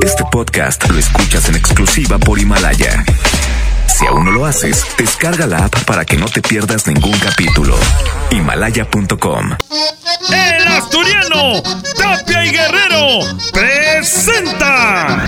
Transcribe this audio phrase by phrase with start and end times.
[0.00, 3.04] Este podcast lo escuchas en exclusiva por Himalaya.
[3.86, 7.76] Si aún no lo haces, descarga la app para que no te pierdas ningún capítulo.
[8.30, 9.50] Himalaya.com.
[10.30, 11.62] El asturiano,
[11.96, 15.26] Tapia y Guerrero, presenta.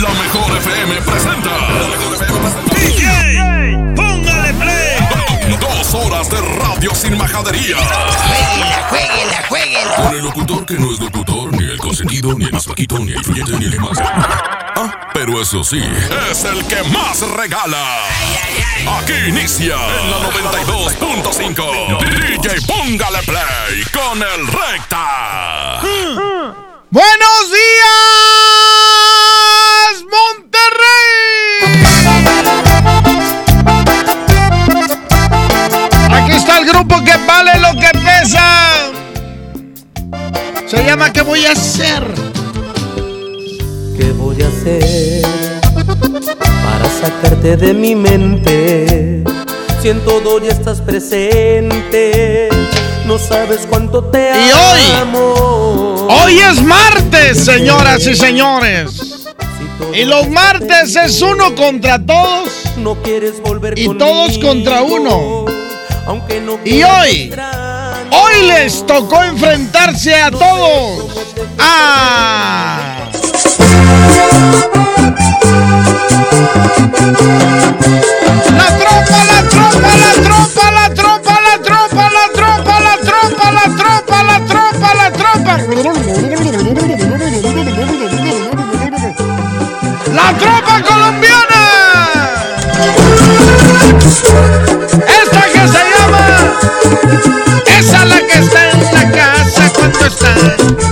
[0.00, 1.50] La mejor FM presenta.
[2.74, 5.56] DJ, póngale play.
[5.60, 7.76] Dos horas de radio sin majadería.
[7.76, 9.96] Jueguela, jueguela, jueguela.
[9.96, 11.43] Con el locutor que no es locutor,
[11.96, 14.00] consentido, ni el más flaquito, ni el influyente, ni el más.
[14.00, 15.80] Ah, pero eso sí,
[16.28, 18.00] es el que más regala.
[18.98, 21.98] Aquí inicia en la 92.5.
[22.40, 25.80] DJ Póngale Play con el Recta.
[26.90, 27.92] ¡Buenos días,
[30.10, 30.64] Monterrey!
[36.10, 38.93] Aquí está el grupo que vale lo que pesa.
[40.74, 42.02] Se llama ¿Qué voy a hacer?
[43.96, 45.22] ¿Qué voy a hacer
[46.02, 49.22] para sacarte de mi mente?
[49.80, 52.48] Si en todo ya estás presente,
[53.06, 56.08] no sabes cuánto te Y hoy, amo.
[56.10, 59.24] Hoy es martes, señoras y señores.
[59.92, 62.48] Si Y los martes es uno contra todos.
[62.78, 65.44] no quieres volver y conmigo, todos contra uno.
[66.06, 67.63] Aunque no Y hoy, extraño.
[68.16, 71.06] Hoy les tocó enfrentarse a todos.
[71.58, 73.10] ¡Ah!
[78.56, 83.66] La tropa, la tropa, la tropa, la tropa, la tropa, la tropa, la tropa, la
[83.74, 85.52] tropa, la tropa, la tropa.
[90.14, 91.62] La tropa colombiana.
[95.22, 95.93] Esta que se
[97.66, 100.34] esa es la que está en la casa cuando está.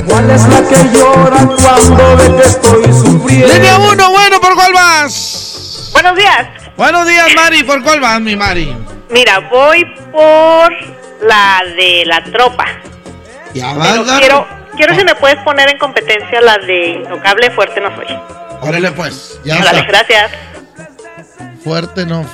[0.07, 3.47] ¿Cuál es la que llora cuando ve que estoy sufriendo?
[3.49, 5.91] Línea uno, bueno, ¿por cuál vas?
[5.93, 6.49] Buenos días.
[6.77, 8.77] Buenos días, Mari, ¿por cuál vas, mi Mari?
[9.11, 10.73] Mira, voy por
[11.23, 12.67] la de la tropa.
[13.55, 14.47] Ya Pero vas, quiero,
[14.77, 18.07] quiero si me puedes poner en competencia la de Intocable Fuerte No Soy.
[18.63, 20.31] Órale, pues, ya gracias.
[21.63, 22.25] Fuerte no,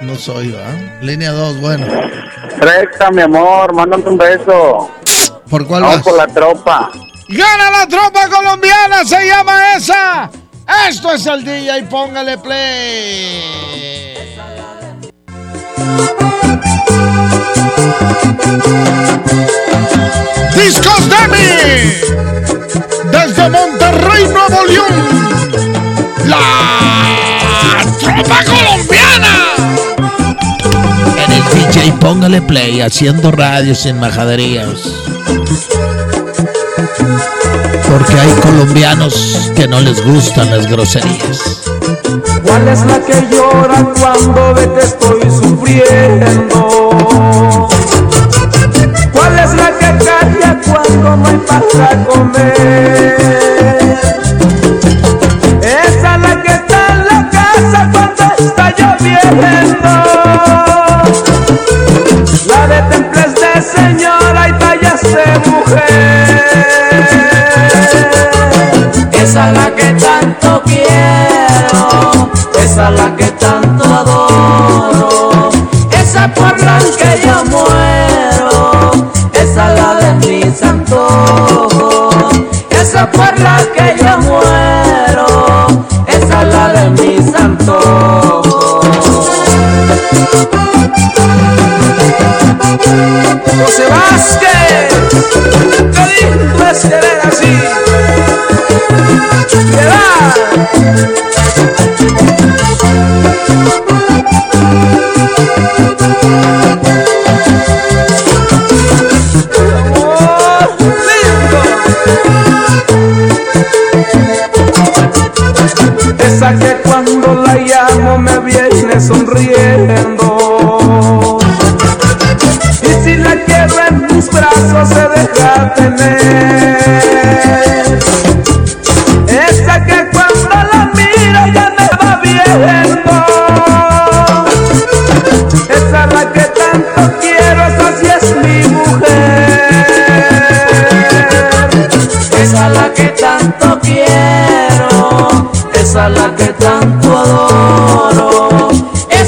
[0.00, 0.72] no soy, ¿va?
[1.02, 1.86] Línea dos, bueno.
[2.58, 4.90] Recta, mi amor, mándame un beso.
[5.48, 6.04] ¿Por cuál Vamos vas?
[6.04, 6.90] por la tropa.
[7.28, 9.04] ¡Gana la tropa colombiana!
[9.04, 10.30] ¡Se llama esa!
[10.88, 13.44] Esto es el día y póngale play.
[20.54, 22.00] Discos Demi
[23.10, 24.94] desde Monterrey, Nuevo León.
[26.26, 29.59] La tropa colombiana.
[31.60, 34.80] DJ póngale play, haciendo radio sin majaderías.
[37.86, 41.62] Porque hay colombianos que no les gustan las groserías.
[42.42, 46.68] ¿Cuál es la que llora cuando ve que estoy sufriendo?
[49.12, 53.16] ¿Cuál es la que calla cuando no hay para comer?
[55.62, 60.69] Esa es la que está en la casa cuando está lloviendo.
[62.46, 66.40] La de temples de señora y tallas de mujer.
[69.12, 75.50] Esa es la que tanto quiero, esa es la que tanto adoro,
[75.92, 78.90] esa por la que yo muero,
[79.34, 82.34] esa es la de mis antojos,
[82.70, 84.69] esa por la que yo muero,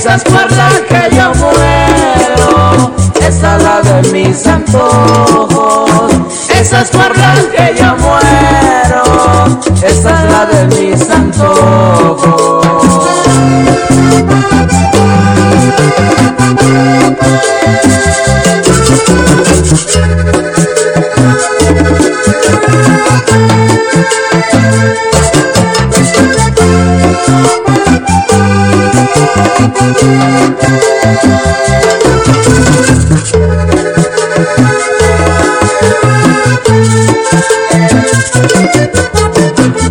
[0.02, 6.12] esa es por la que yo muero, esa es la de mis antojos,
[6.58, 10.81] esa es por la que yo muero, esa es la de mis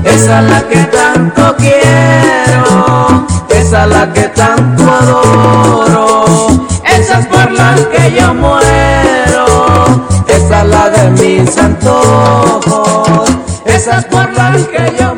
[0.03, 6.25] Esa es la que tanto quiero, esa es la que tanto adoro,
[6.83, 9.45] esa es por la que yo muero,
[10.27, 13.29] esa es la de mis antojos,
[13.65, 15.10] esa es por la que yo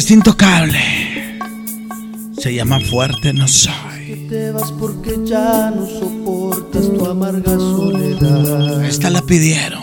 [0.00, 0.80] Está intocable.
[2.40, 4.26] Se llama Fuerte No Soy.
[4.30, 8.82] Te vas porque ya no soportas tu amarga soledad.
[8.86, 9.82] Esta la pidieron.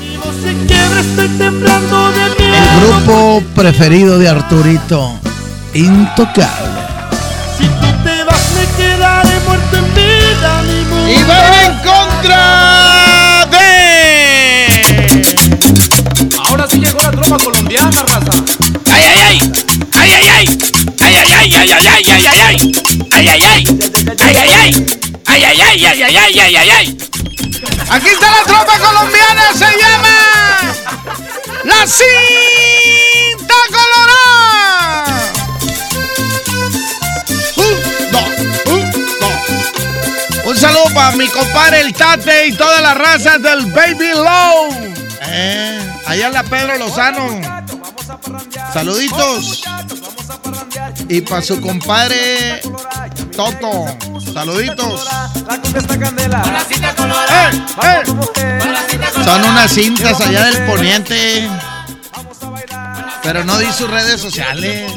[0.00, 2.54] Mi voz se quiebra, estoy temblando de miedo.
[2.56, 5.20] El grupo preferido de Arturito.
[5.74, 6.80] Intocable.
[7.58, 11.20] Si tú te vas, me quedaré muerto en vida, mi mujer.
[11.20, 12.61] Y va en contra
[25.86, 26.98] ay, ay, ay, ay, ay, ay.
[27.90, 30.74] Aquí está la tropa colombiana, se llama
[31.64, 35.32] La Cinta Colorada.
[37.56, 38.28] Un, dos,
[40.46, 44.70] un, saludo para mi compadre el Tate y todas las razas del Baby Low.
[45.22, 47.40] Eh, allá la Pedro Lozano.
[48.72, 49.62] Saluditos.
[51.08, 52.60] Y para su compadre
[53.36, 53.86] Toto.
[54.32, 55.06] Saluditos.
[57.30, 57.50] ¡Eh,
[57.82, 58.02] eh!
[59.24, 61.48] Son unas cintas allá del poniente.
[63.22, 64.92] Pero no di sus redes sociales.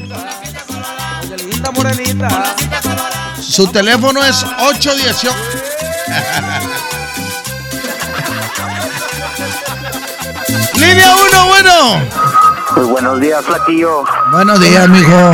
[3.42, 5.36] Su teléfono es 818.
[10.76, 12.02] Línea 1, bueno.
[12.74, 14.04] Pues buenos días, Flaquillo.
[14.32, 15.32] Buenos días, mijo.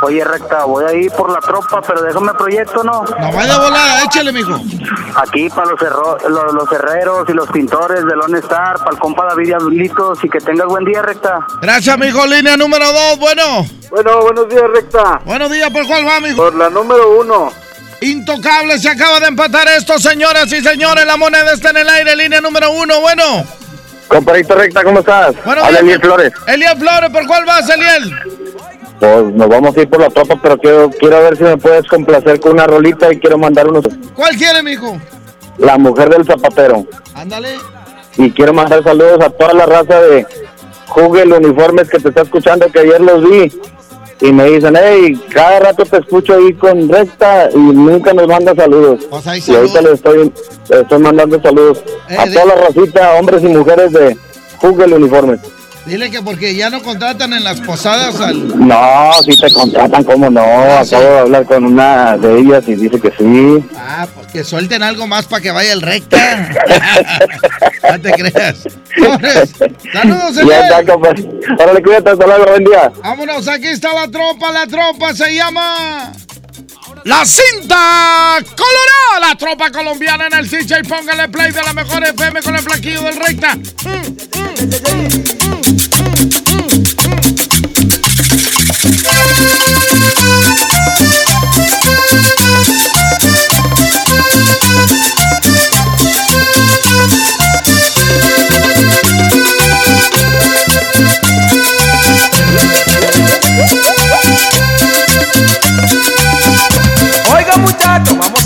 [0.00, 3.02] Oye, recta, voy a ir por la tropa, pero déjame proyecto, ¿no?
[3.18, 4.54] No vaya a volar, échale, mijo.
[5.16, 8.98] Aquí para los, herro- los, los herreros y los pintores de Lone Star, para el
[8.98, 11.40] compa David Diablitos y que tengas buen día, recta.
[11.62, 12.24] Gracias, mijo.
[12.26, 13.42] Línea número 2, bueno.
[13.90, 15.20] Bueno, buenos días, recta.
[15.24, 16.36] Buenos días, ¿por cuál va, mijo?
[16.36, 17.50] Por la número uno.
[18.00, 21.04] Intocable, se acaba de empatar esto, señoras y señores.
[21.06, 23.24] La moneda está en el aire, línea número uno, bueno.
[24.06, 25.34] Compadrito recta, ¿cómo estás?
[25.44, 25.76] Bueno, bien.
[25.80, 26.32] Eliel Flores.
[26.46, 28.14] Eliel Flores, ¿por cuál vas, Eliel?
[29.00, 31.86] Pues nos vamos a ir por la tropa, pero quiero, quiero ver si me puedes
[31.86, 33.84] complacer con una rolita y quiero mandar unos...
[34.14, 34.98] ¿Cuál quiere, mijo?
[35.58, 36.84] La mujer del zapatero.
[37.14, 37.50] Ándale.
[38.16, 40.26] Y quiero mandar saludos a toda la raza de
[40.94, 43.52] Google Uniformes que te está escuchando, que ayer los vi.
[44.20, 48.52] Y me dicen, hey, cada rato te escucho ahí con recta y nunca nos manda
[48.52, 49.04] saludos.
[49.08, 50.32] Pues y ahorita le estoy,
[50.70, 54.16] le estoy mandando saludos a Eh, toda la racita, hombres y mujeres de
[54.60, 55.38] Google Uniformes.
[55.88, 58.66] Dile que porque ya no contratan en las posadas al...
[58.68, 60.42] No, si te contratan, ¿cómo no?
[60.42, 63.64] Acabo de hablar con una de ellas y dice que sí.
[63.74, 66.18] Ah, pues que suelten algo más para que vaya el recta.
[67.90, 68.64] no te creas.
[69.92, 70.62] Saludos, Ya Eliel.
[70.62, 71.24] está, compadre.
[71.58, 72.92] Órale, cuídate, hasta luego, buen día.
[73.02, 76.12] Vámonos, aquí está la tropa, la tropa se llama...
[77.04, 82.42] La cinta colorada, la tropa colombiana en el CJ, póngale play de la mejor FM
[82.42, 83.56] con el flaquillo del recta.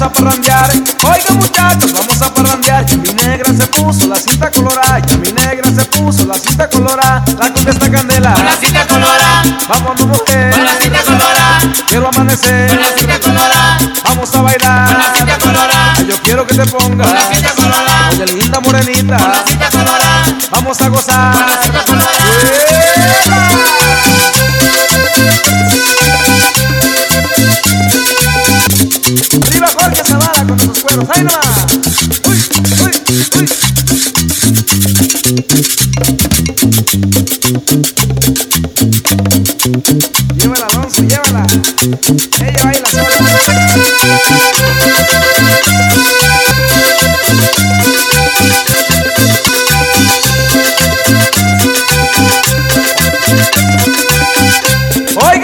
[0.03, 0.71] Vamos a parrandear.
[1.05, 2.85] Oiga muchachos, vamos a parrandear.
[2.87, 4.99] Ya mi negra se puso la cinta colorada.
[4.99, 7.23] Ya mi negra se puso la cinta colorada.
[7.39, 8.35] La cumbia está candela.
[8.35, 9.43] Con la cinta colorada.
[9.69, 10.55] Vámonos mujer.
[10.55, 11.61] Con la cinta colorada.
[11.87, 12.69] Quiero amanecer.
[12.69, 13.79] Con la cinta colorada.
[14.05, 14.89] Vamos a bailar.
[14.89, 15.95] Con la cinta colorada.
[16.09, 17.07] Yo quiero que te pongas.
[17.07, 18.11] Con la cinta colorada.
[18.11, 19.17] Oye linda morenita.
[19.17, 20.25] Con la cinta colorada.
[20.51, 21.33] Vamos a gozar.
[21.33, 21.85] Con la cinta
[29.31, 31.09] Arriba Jorge Zavala con sus cueros.
[31.11, 31.47] ¡Ahí nomás!
[32.29, 32.39] ¡Uy,
[32.85, 32.93] uy,
[33.39, 33.49] uy!
[40.37, 41.47] Llévala, Alonso, llévala.
[42.41, 43.07] Ella baila sola.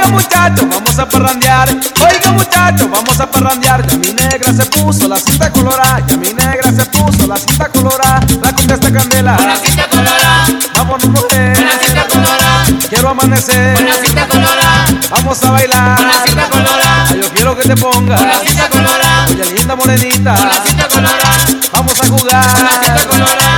[0.09, 1.69] Muchachos, vamos a parrandear.
[1.69, 3.87] Oiga muchachos, vamos a parrandear.
[3.87, 6.01] Ya mi negra se puso la cinta colorada.
[6.07, 8.21] Ya mi negra se puso la cinta colorada.
[8.43, 9.37] La está candela.
[9.37, 10.47] Con la cinta colorada.
[10.77, 11.55] Vámonos mujer.
[11.55, 12.65] Con la cinta colorada.
[12.89, 13.77] Quiero amanecer.
[13.77, 14.87] Con la cinta colorada.
[15.11, 15.97] Vamos a bailar.
[15.97, 17.15] Con la cinta colorada.
[17.15, 18.21] Yo quiero que te pongas.
[18.21, 19.27] Con la cinta colorada.
[19.29, 20.35] Oye, linda morenita.
[20.35, 21.47] Con la cinta colorada.
[21.73, 22.57] Vamos a jugar.
[22.57, 23.49] Con la cinta colorada.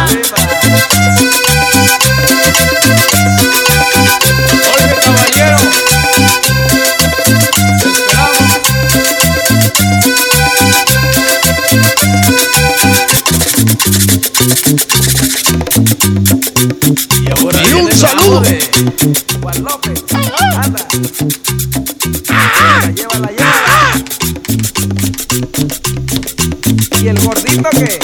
[17.20, 18.42] Y ahora Y un saludo.
[19.42, 20.04] Juan López.
[20.56, 20.86] Anda.
[22.28, 24.04] Llévala, llévala, llévala.
[27.02, 27.98] Y el gordito que.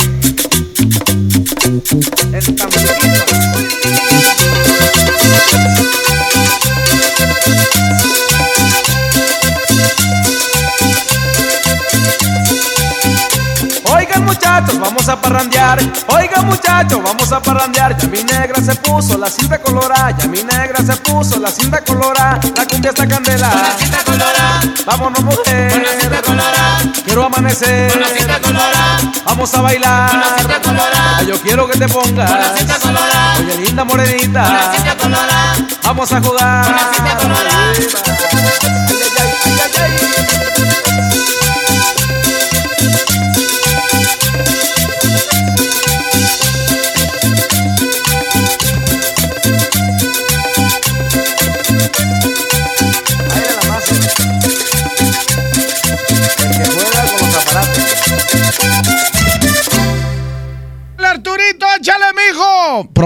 [2.32, 3.25] El Oigan
[15.06, 15.78] vamos a parrandear.
[16.08, 17.96] Oigan muchachos, vamos a parrandear.
[17.96, 20.10] Ya mi negra se puso la cinta colorada.
[20.18, 22.40] Ya mi negra se puso la cinta colorada.
[22.56, 23.48] La cumbia está candela.
[23.50, 24.60] Con la cinta colorada.
[24.84, 25.70] Vámonos mujer.
[25.70, 26.78] Con la cinta colorada.
[27.04, 27.92] Quiero amanecer.
[27.92, 28.98] Con la cinta colorada.
[29.24, 30.10] Vamos a bailar.
[30.10, 31.22] Con la cinta colorada.
[31.22, 32.30] Yo quiero que te pongas.
[32.30, 33.36] Con la cinta colorada.
[33.38, 34.42] Oye, linda morenita.
[34.42, 35.56] Con la cinta colorada.
[35.84, 36.64] Vamos a jugar.
[36.64, 37.72] Con la cinta colorada.
[37.76, 38.16] Ay, ay,
[39.78, 40.26] ay,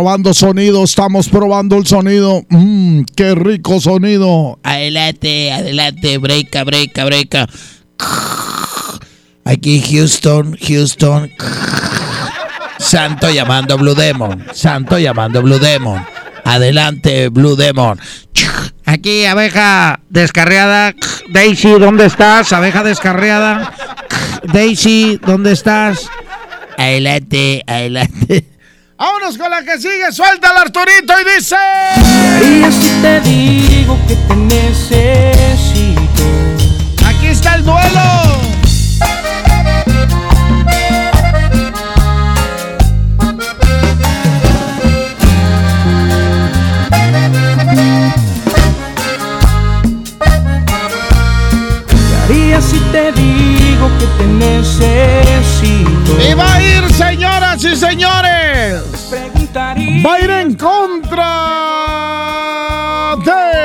[0.00, 2.42] Probando sonido, estamos probando el sonido.
[2.49, 4.59] Mmm, qué rico sonido.
[4.62, 7.47] Adelante, adelante, breaka, breaka, breaka.
[9.45, 11.30] Aquí Houston, Houston.
[12.78, 14.42] Santo llamando Blue Demon.
[14.54, 16.02] Santo llamando Blue Demon.
[16.47, 18.00] Adelante, Blue Demon.
[18.87, 20.95] Aquí, abeja descarriada.
[21.28, 22.54] Daisy, ¿dónde estás?
[22.54, 23.75] Abeja descarriada.
[24.50, 26.09] Daisy, ¿dónde estás?
[26.78, 28.50] Adelante, adelante.
[29.00, 30.12] Vámonos con la que sigue.
[30.12, 31.57] Suelta el Arturito y dice.
[31.57, 36.23] harías si te digo que te necesito?
[37.07, 37.80] Aquí está el duelo.
[51.88, 56.21] ¿Qué harías si te digo que te necesito?
[56.23, 56.92] Y va a ir,
[57.61, 58.83] señoras y señores.
[60.05, 61.26] Va a ir en contra
[63.25, 63.61] de.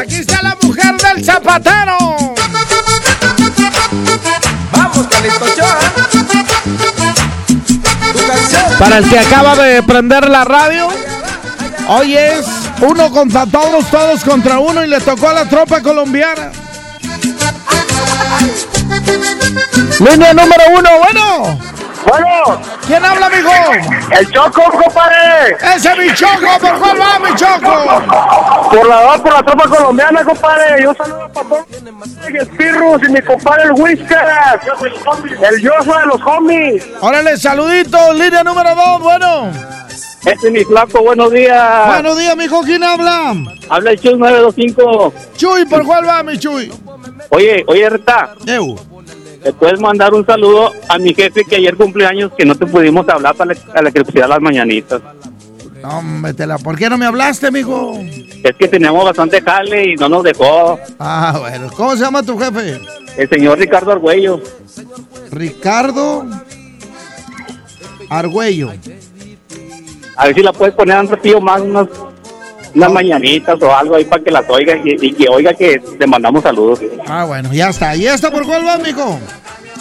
[0.00, 1.98] Aquí está la mujer del zapatero.
[4.72, 5.68] Vamos, canción.
[8.78, 10.88] Para el que acaba de prender la radio,
[11.88, 16.50] hoy es uno contra todos, todos contra uno y le tocó a la tropa colombiana.
[19.98, 21.58] Línea número uno, bueno.
[22.06, 23.50] Bueno, ¿Quién habla, amigo?
[24.10, 25.56] el Choco, compadre.
[25.76, 28.70] Ese mi choco, ¿por cuál va, mi choco?
[28.70, 30.82] Por la por la tropa colombiana, compadre.
[30.82, 31.66] Yo saludo a Papón,
[32.26, 34.60] el Pirrus y mi compadre el Whiskas.
[35.42, 36.84] El Yoso de los homies.
[37.00, 39.52] Órale, saluditos, línea número dos, bueno.
[40.24, 41.86] Este es mi flaco, buenos días.
[41.86, 43.34] Buenos días, mijo, ¿quién habla?
[43.68, 45.14] Habla el Chus 925.
[45.36, 46.70] Chuy, ¿por cuál va, mi Chuy?
[47.30, 48.76] Oye, oye, Rita, Eu.
[49.42, 53.08] ¿te puedes mandar un saludo a mi jefe que ayer cumpleaños que no te pudimos
[53.08, 55.00] hablar para la, a la pusiera las mañanitas?
[55.82, 57.94] No, hombre, tela, ¿por qué no me hablaste, mijo?
[58.44, 62.38] Es que teníamos bastante jale y no nos dejó Ah, bueno, ¿cómo se llama tu
[62.38, 62.78] jefe?
[63.16, 64.40] el señor Ricardo Argüello.
[65.30, 66.26] Ricardo
[68.10, 68.72] Argüello.
[70.20, 71.86] A ver si la puedes poner un ratillo más, unas,
[72.74, 76.06] unas mañanitas o algo ahí para que las oiga y, y que oiga que le
[76.06, 76.78] mandamos saludos.
[77.08, 77.96] Ah, bueno, ya está.
[77.96, 79.18] ¿Y esta por cuál va, mijo?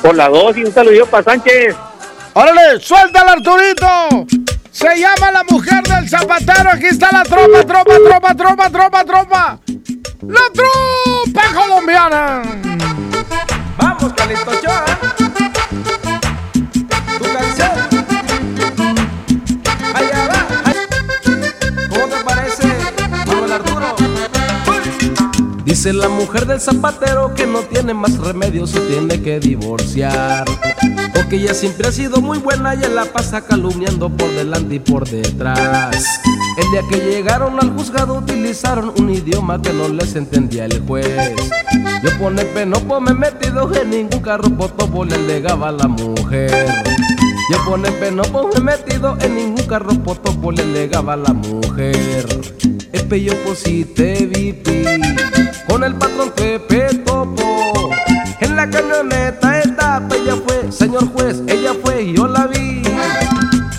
[0.01, 1.75] Por la dos y un saludillo para Sánchez.
[2.31, 2.79] ¡Órale!
[2.79, 4.25] ¡Suelta al Arturito!
[4.71, 6.69] Se llama la mujer del zapatero.
[6.71, 9.59] Aquí está la tropa, tropa, tropa, tropa, tropa, tropa.
[10.25, 12.43] ¡La tropa colombiana!
[13.77, 14.85] Vamos, Carlito Ochoa.
[25.69, 30.45] Dice la mujer del zapatero que no tiene más remedio, se tiene que divorciar.
[31.13, 34.79] Porque ella siempre ha sido muy buena y él la pasa calumniando por delante y
[34.79, 36.21] por detrás.
[36.57, 41.35] El día que llegaron al juzgado utilizaron un idioma que no les entendía el juez.
[42.01, 46.67] Yo pone penopo me he metido en ningún carro potopo le alegaba a la mujer.
[47.51, 52.25] Yo pone penopo me he metido en ningún carro potopo le alegaba a la mujer.
[52.91, 54.83] Epe yo posite vipi
[55.67, 57.91] con el patrón Pepe Topo.
[58.39, 62.81] En la camioneta etapa ella fue, señor juez, ella fue yo la vi.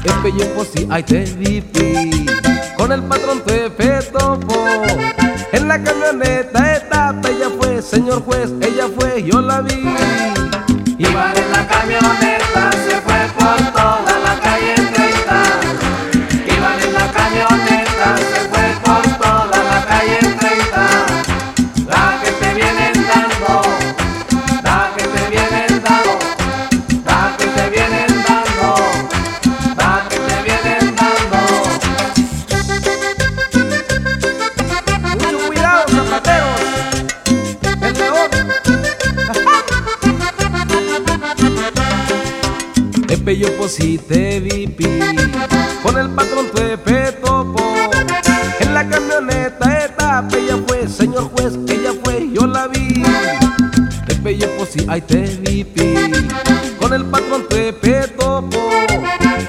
[0.05, 2.27] Epe yo posi ay te vipi
[2.77, 4.65] con el patrón Pepe Topo.
[5.53, 9.83] En la camioneta etapa ella fue, señor juez, ella fue yo la vi.
[10.99, 12.40] Iba en la camioneta,
[43.31, 44.89] Pepe yo posite vipi
[45.85, 47.63] con el patrón Pepe Topo.
[48.59, 53.05] En la camioneta etapa ella fue, señor juez, ella fue, yo la vi.
[54.05, 55.95] Pepe yo posi ay te vipi
[56.81, 58.69] con el patrón Pepe Topo.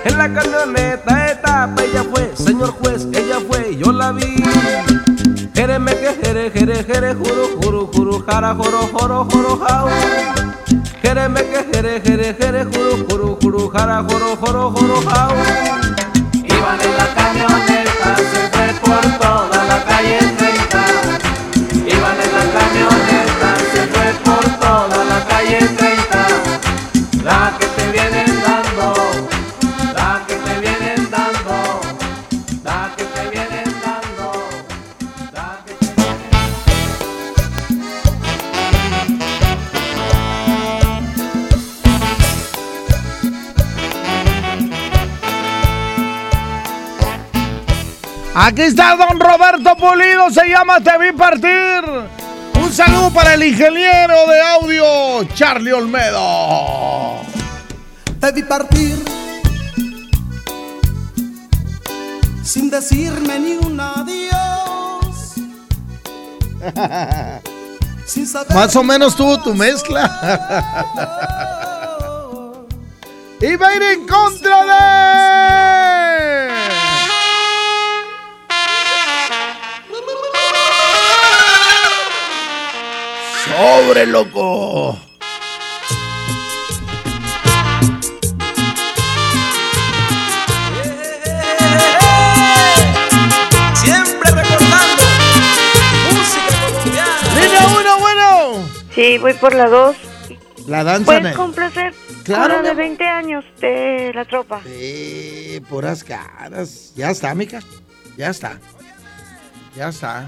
[0.05, 4.43] En la camioneta etapa ella fue, señor juez, ella fue, yo la vi.
[5.55, 9.89] Jere me que jere, jere, jere, juro, juro, juro, jara, joro, joro, joro, jau.
[13.73, 15.35] Jara, joro, joro, joro, jau.
[16.33, 17.80] Iban en la camioneta,
[48.43, 51.83] Aquí está don Roberto Pulido, se llama Te vi partir.
[52.55, 57.21] Un saludo para el ingeniero de audio, Charlie Olmedo.
[58.19, 58.97] Te vi partir
[62.43, 65.35] sin decirme ni un adiós.
[68.07, 70.01] Sin saber Más o menos tuvo tu mezcla.
[73.39, 75.30] Iba a ir en contra de.
[84.01, 84.97] Sobre loco.
[93.75, 95.03] Siempre recordando
[96.11, 97.35] música colombiana.
[97.35, 98.69] Línea uno, bueno.
[98.95, 99.95] Sí, voy por la 2.
[100.67, 101.93] La danza ¿Puedes complacer?
[102.23, 102.83] Claro, Ahora de amor.
[102.83, 104.61] 20 años de la tropa.
[104.63, 106.93] Sí, puras caras.
[106.95, 107.59] Ya está, mica.
[108.17, 108.59] Ya está.
[109.75, 110.27] Ya está.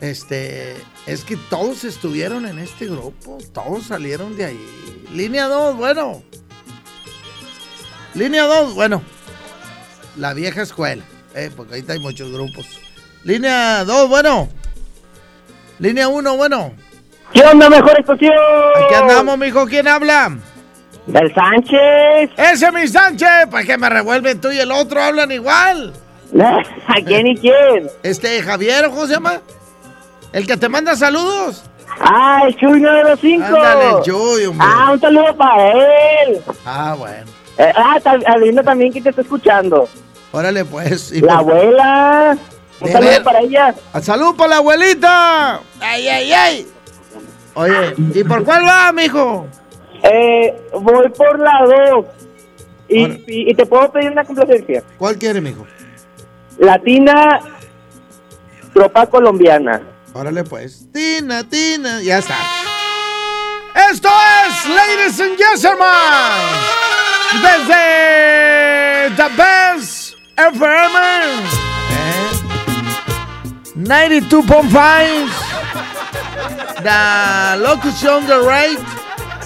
[0.00, 3.38] Este, es que todos estuvieron en este grupo.
[3.52, 5.04] Todos salieron de ahí.
[5.12, 6.22] Línea 2, bueno.
[8.14, 9.02] Línea 2, bueno.
[10.16, 11.02] La vieja escuela.
[11.34, 12.80] Eh, porque ahorita hay muchos grupos.
[13.24, 14.48] Línea 2, bueno.
[15.78, 16.72] Línea 1, bueno.
[17.32, 18.32] ¿Qué onda, mejor estación?
[18.84, 19.66] Aquí andamos, mijo.
[19.66, 20.36] ¿Quién habla?
[21.06, 22.30] Del Sánchez.
[22.36, 23.46] Ese es mi Sánchez.
[23.50, 25.02] ¿Para qué me revuelven tú y el otro?
[25.02, 25.92] Hablan igual.
[26.40, 27.88] ¿A quién y quién?
[28.02, 29.40] Este, Javier, ¿cómo se llama?
[30.32, 31.64] El que te manda saludos.
[32.00, 33.44] Ah, el Chuy 925.
[33.44, 34.66] Ándale, el Chuy, hombre.
[34.68, 36.42] Ah, un saludo para él.
[36.64, 37.24] Ah, bueno.
[37.58, 39.88] Eh, ah, ta- a Linda también que te está escuchando.
[40.32, 41.10] Órale, pues.
[41.12, 42.36] y La por- abuela.
[42.80, 43.74] Un saludo ver- para ella.
[43.94, 45.60] ¡A ¡Salud para la abuelita!
[45.80, 46.66] ¡Ay, ay, ay!
[47.54, 49.46] Oye, ¿y por cuál va, mijo?
[50.02, 51.52] Eh, voy por la
[51.94, 52.04] 2.
[52.88, 54.82] Y, y, y te puedo pedir una complacencia.
[54.98, 55.66] ¿Cuál quiere, mijo?
[56.58, 57.40] Latina,
[58.74, 59.80] tropa colombiana.
[60.16, 60.86] Órale, pues.
[60.94, 62.38] Tina, Tina, ya está.
[63.90, 65.86] Esto es, ladies and gentlemen,
[67.42, 70.98] desde The Best FM.
[71.02, 71.42] ¿eh?
[73.76, 75.28] 92.5.
[76.82, 78.78] The locution, the right.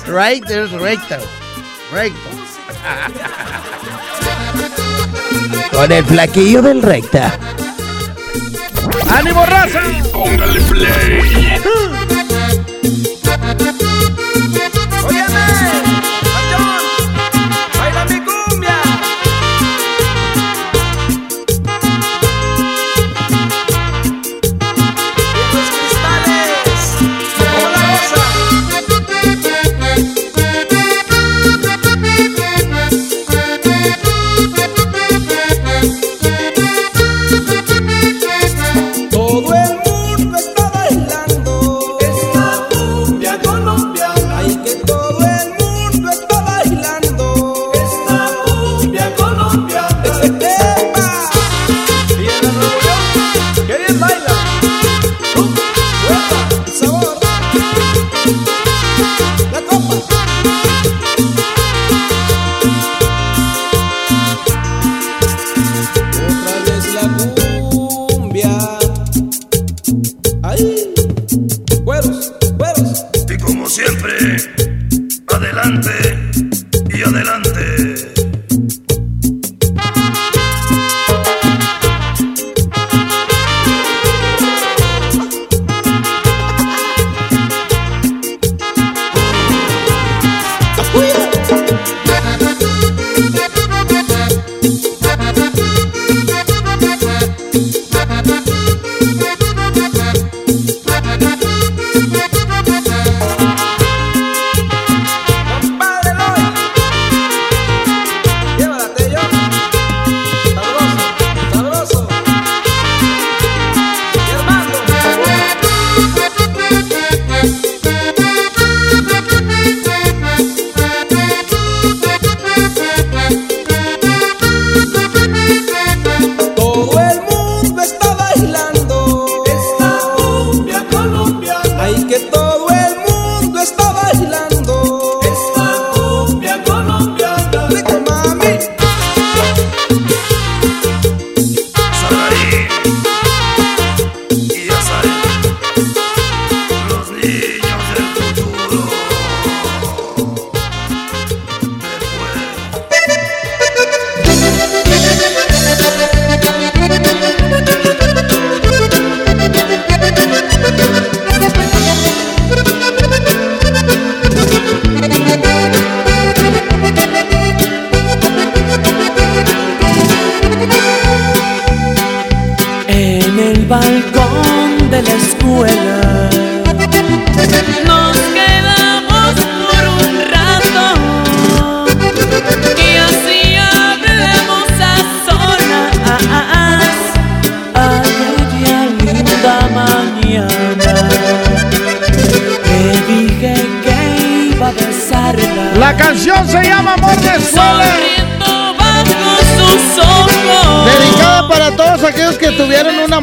[0.07, 1.19] Right, there's recto.
[1.93, 2.31] Recto.
[5.73, 7.37] Con el flaquillo del recta.
[9.11, 9.81] ¡Ánimo, raza!
[10.13, 11.61] Póngale play.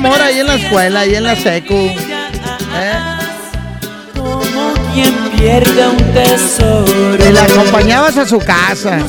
[0.07, 1.75] Amor ahí en la escuela, ahí en la secu.
[1.75, 2.99] ¿Eh?
[4.15, 7.29] Como quien pierde un tesoro.
[7.29, 8.99] Y la acompañabas a su casa.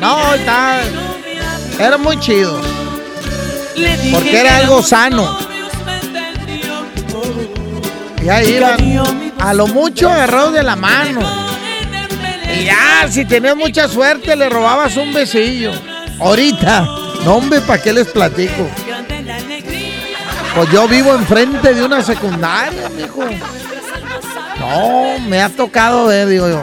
[0.00, 0.80] No, está.
[1.78, 2.60] Era muy chido.
[4.12, 5.38] Porque era algo sano.
[8.22, 11.20] Y ahí iban a lo mucho agarrados de la mano.
[12.52, 15.72] Y ya, si tenías mucha suerte, le robabas un besillo.
[16.18, 16.84] Ahorita,
[17.24, 18.68] no hombre, ¿para qué les platico?
[20.54, 23.20] Pues yo vivo enfrente de una secundaria, mijo.
[24.58, 26.62] No, me ha tocado ver, digo yo.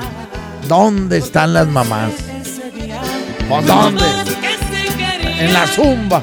[0.68, 2.12] ¿Dónde están las mamás?
[3.48, 4.04] ¿Por dónde?
[5.40, 6.22] En la zumba.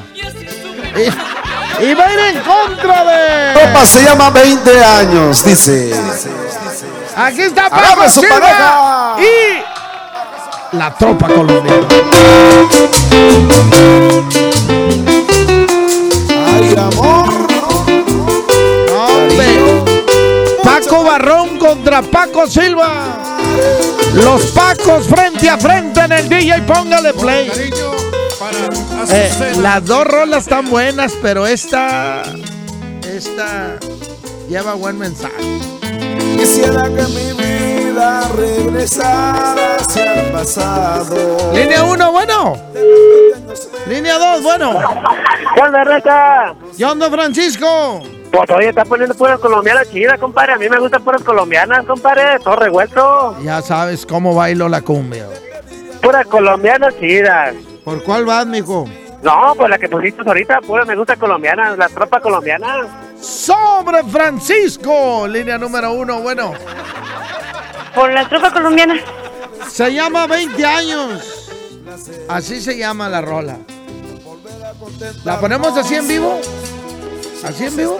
[0.95, 3.53] Y, y va a ir en contra de.
[3.59, 5.93] Tropa se llama 20 años, dice.
[7.17, 9.15] Aquí está Paco su pareja.
[9.19, 11.87] y la tropa colombiana.
[16.53, 17.24] Ay, amor.
[21.95, 23.15] Contra Paco Silva.
[24.15, 27.49] Los Pacos frente a frente en el DJ, póngale play.
[29.09, 32.23] Eh, las dos rolas están buenas, pero esta.
[33.01, 33.77] Esta
[34.49, 35.35] lleva buen mensaje.
[36.37, 41.53] Quisiera que mi vida regresara hacia el pasado.
[41.53, 42.57] Línea 1, bueno.
[43.87, 44.79] Línea 2, bueno.
[45.55, 46.55] ¿Qué onda, Reca?
[46.77, 48.01] ¿Qué onda, Francisco?
[48.35, 50.53] Pues oye, está poniendo puras colombianas chidas, compadre.
[50.53, 52.37] A mí me gustan puras colombianas, compadre.
[52.39, 53.37] Todo revuelto.
[53.41, 55.25] Ya sabes cómo bailo la cumbia.
[56.01, 57.55] Puras colombianas chidas.
[57.85, 58.89] ¿Por cuál vas, mijo?
[59.23, 63.13] No, pues la que pusiste ahorita, pura me gusta colombiana, la tropa colombiana.
[63.19, 66.53] Sobre Francisco, línea número uno, bueno.
[67.95, 68.99] Por la tropa colombiana.
[69.69, 71.51] Se llama 20 años.
[72.27, 73.57] Así se llama la rola.
[75.23, 76.39] ¿La ponemos así en vivo?
[77.43, 77.99] ¿Así en vivo?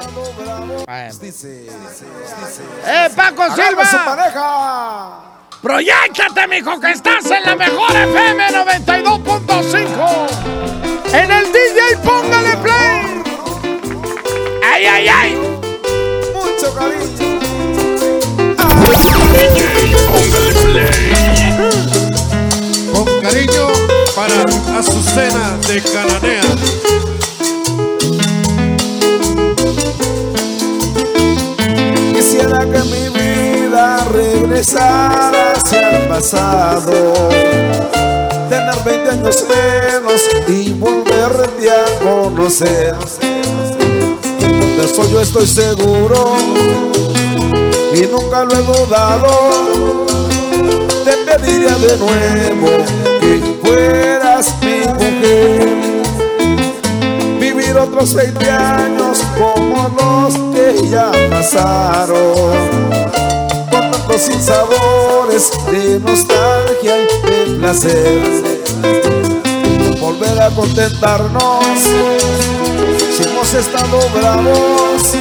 [0.86, 1.14] Bueno.
[2.88, 4.06] ¡Eh, Paco Agarra su Silva!
[4.06, 5.22] pareja.
[5.62, 10.28] ¡Proyéctate, mijo, que estás en la mejor FM 92.5!
[11.14, 13.24] ¡En el DJ Póngale Play!
[14.64, 15.36] ¡Ay, ay, ay!
[16.34, 17.06] Mucho cariño.
[22.94, 23.68] Con cariño
[24.16, 24.44] para
[24.80, 26.42] Azucena de Cananea.
[32.36, 37.30] Quisiera que mi vida regresara hacia el pasado.
[38.50, 42.96] Tener 20 años menos y volverte a conocer.
[43.22, 46.36] De eso yo estoy seguro
[47.94, 50.06] y nunca lo he dudado.
[51.06, 52.68] Te pediría de nuevo
[53.22, 55.86] que fueras mi mujer
[57.40, 60.05] vivir otros 20 años como los
[60.74, 62.20] ya pasaron,
[63.70, 68.22] con tantos sinsabores de nostalgia y de placer.
[70.00, 71.66] Volver a contentarnos
[73.16, 75.14] si hemos estado bravos,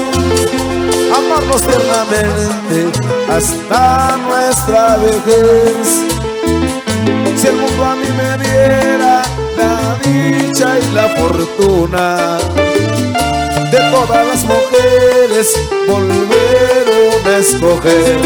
[1.17, 6.05] amarnos tiernamente hasta nuestra vejez.
[7.37, 9.23] Si el mundo a mí me diera
[9.57, 12.39] la dicha y la fortuna
[13.95, 15.55] todas las mujeres
[15.89, 18.19] volvieron a escoger.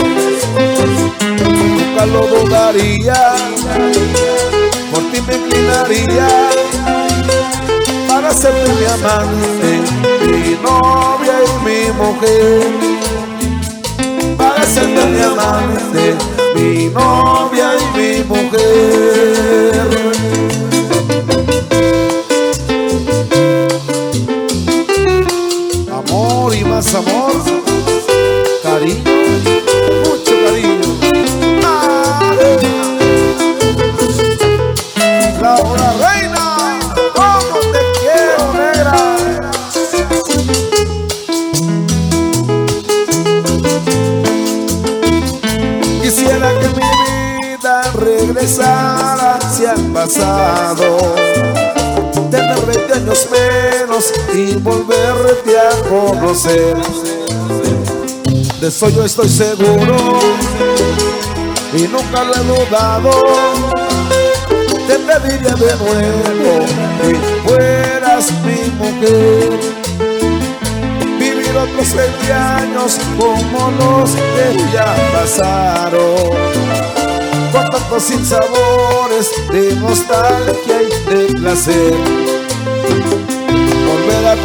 [1.42, 3.34] Nunca lo dudaría,
[4.92, 6.28] por ti me inclinaría
[8.08, 9.70] para ser mi amante,
[10.26, 12.66] mi novia y mi mujer.
[14.38, 16.14] Para ser mi amante,
[16.54, 19.87] mi novia y mi mujer.
[54.38, 56.76] Y volverte a conocer.
[58.60, 59.96] De eso yo estoy seguro
[61.74, 63.10] y nunca lo he dudado.
[64.86, 66.66] Te pediría de nuevo
[67.00, 67.14] que
[67.48, 69.58] fueras mi mujer.
[71.18, 76.30] Vivir otros 20 años como los que ya pasaron.
[77.52, 83.27] Con tantos sinsabores de nostalgia y de placer.
[84.08, 84.36] Volver a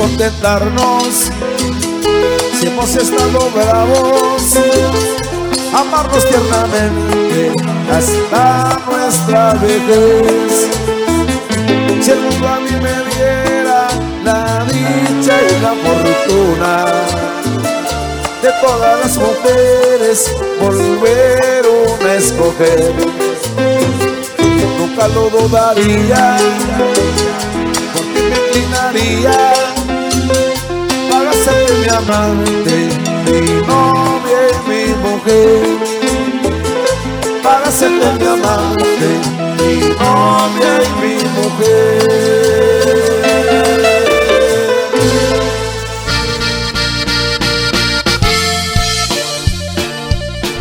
[2.60, 4.58] si hemos estado bravos,
[5.74, 7.54] amarnos tiernamente
[7.90, 10.68] hasta nuestra vejez.
[12.02, 13.88] Si el mundo a mí me diera
[14.26, 16.86] la dicha y la fortuna
[18.42, 22.94] de todas las mujeres volvieron a escoger.
[24.78, 26.38] Nunca lo dudaría,
[31.10, 32.90] para ser mi amante,
[33.26, 35.78] mi novia y mi mujer.
[37.42, 39.10] Para ser mi amante,
[39.58, 42.54] mi novia y mi mujer.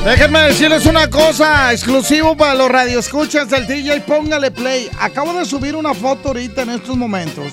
[0.05, 4.89] Déjenme decirles una cosa, exclusivo para los radioescuchas del DJ, póngale play.
[4.99, 7.53] Acabo de subir una foto ahorita en estos momentos.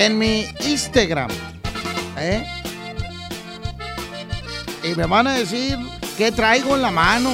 [0.00, 1.30] En mi Instagram.
[2.16, 2.42] ¿eh?
[4.82, 5.76] Y me van a decir
[6.16, 7.30] qué traigo en la mano.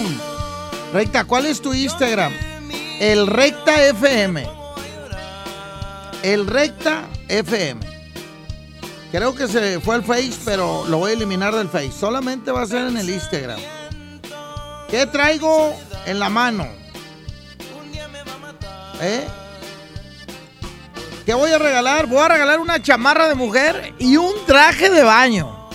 [0.92, 2.32] Recta, ¿cuál es tu Instagram?
[2.98, 4.48] El Recta FM.
[6.24, 7.80] El Recta FM.
[9.12, 11.92] Creo que se fue al Face, pero lo voy a eliminar del Face.
[11.92, 13.60] Solamente va a ser en el Instagram.
[14.90, 15.72] ¿Qué traigo
[16.04, 16.66] en la mano?
[19.00, 19.24] ¿Eh?
[21.26, 22.06] ¿Qué voy a regalar?
[22.06, 25.68] Voy a regalar una chamarra de mujer y un traje de baño.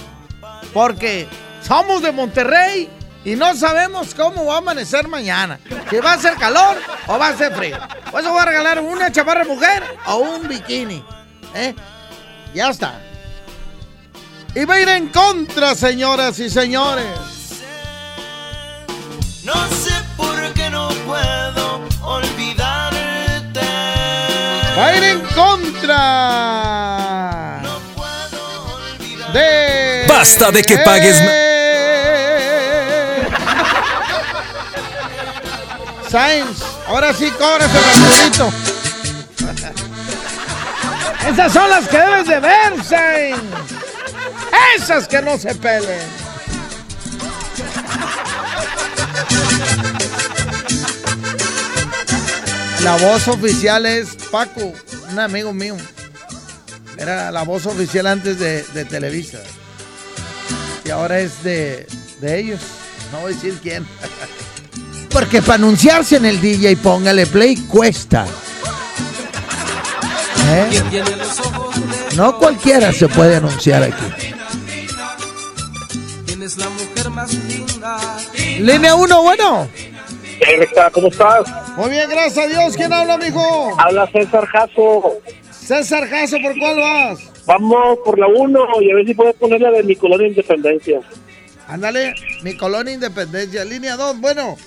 [0.73, 1.27] Porque
[1.61, 2.89] somos de Monterrey
[3.25, 5.59] Y no sabemos cómo va a amanecer mañana.
[5.89, 7.77] Si va a ser calor o va a ser frío.
[8.09, 11.03] Por eso voy a regalar una chaparra mujer o un bikini.
[11.53, 11.75] ¿Eh?
[12.53, 12.99] Ya está.
[14.55, 17.05] Y va a ir en contra, señoras y señores.
[19.43, 23.61] No sé por qué no puedo olvidarte.
[24.77, 27.21] Va a ir en contra.
[29.33, 30.05] De.
[30.07, 31.15] Basta de que pagues
[36.09, 38.51] Sainz, ahora sí cobras el Arturito.
[41.31, 43.39] Esas son las que debes de ver, Sainz.
[44.75, 46.21] Esas que no se pelen.
[52.83, 54.73] La voz oficial es Paco,
[55.11, 55.75] un amigo mío.
[56.97, 59.39] Era la voz oficial antes de, de Televisa.
[60.85, 61.87] Y ahora es de,
[62.19, 62.61] de ellos.
[63.11, 63.85] No voy a decir quién.
[65.09, 68.25] Porque para anunciarse en el DJ Póngale Play cuesta.
[70.49, 71.03] ¿Eh?
[72.15, 74.33] No cualquiera se puede anunciar aquí.
[78.59, 79.69] Línea 1, bueno.
[80.93, 81.47] ¿Cómo estás?
[81.77, 82.75] Muy bien, gracias a Dios.
[82.75, 83.79] ¿Quién habla, mijo?
[83.79, 85.17] Habla César Jasso.
[85.51, 87.45] César Jasso, ¿por cuál vas?
[87.45, 90.99] Vamos por la 1 y a ver si puedes poner la de mi colonia Independencia.
[91.67, 93.63] Ándale, mi colonia Independencia.
[93.63, 94.57] Línea 2, bueno.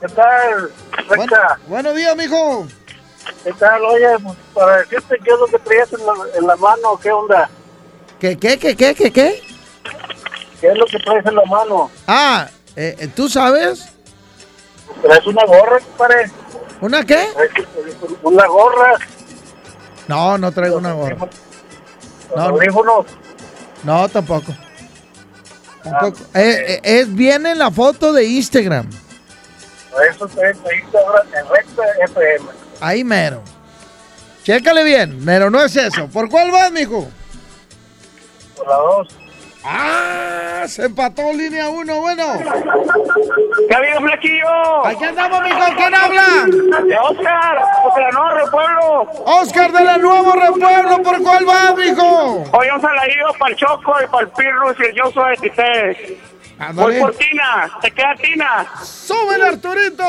[0.00, 0.70] ¿Qué tal,
[1.06, 1.32] Bueno,
[1.68, 2.66] buenos días, mijo.
[3.44, 3.82] ¿Qué tal?
[3.84, 4.06] Oye,
[4.52, 7.48] para decirte qué es lo que traías en la, en la mano, ¿qué onda?
[8.18, 9.42] ¿Qué, qué, qué, qué, qué, qué?
[10.60, 11.90] ¿Qué es lo que traes en la mano?
[12.06, 13.91] Ah, eh, eh, ¿tú sabes?
[15.00, 16.30] ¿Traes una gorra, compadre?
[16.80, 17.28] ¿Una qué?
[18.22, 18.94] ¿Una gorra?
[20.08, 21.16] No, no traigo una gorra.
[22.36, 23.06] No, no,
[23.84, 24.52] no, tampoco.
[25.82, 26.18] Tampoco.
[26.34, 28.88] Eh, eh, es bien en la foto de Instagram.
[30.10, 32.50] Eso ahí ahora en recta FM.
[32.80, 33.42] Ahí mero.
[34.42, 36.08] Chécale bien, pero no es eso.
[36.08, 37.08] ¿Por cuál vas, mijo?
[38.56, 39.21] Por la 2.
[39.64, 40.64] ¡Ah!
[40.66, 42.24] Se empató línea 1, bueno.
[43.68, 44.86] ¿Qué ha habido, Flaquillo?
[44.86, 45.58] Aquí andamos, mijo.
[45.76, 46.24] ¿Quién habla?
[46.86, 49.10] De Oscar, Oscar Anorre, pueblo.
[49.24, 52.44] Oscar de la Nuevo Repueblo, ¿por cuál vas, mijo?
[52.52, 55.36] Oye, un saladillo para el Choco y para el Pirrus y el Yo soy de
[55.36, 56.20] Tite.
[56.74, 58.66] Voy por Tina, te queda Tina.
[58.82, 60.04] ¡Súbele, Arturito!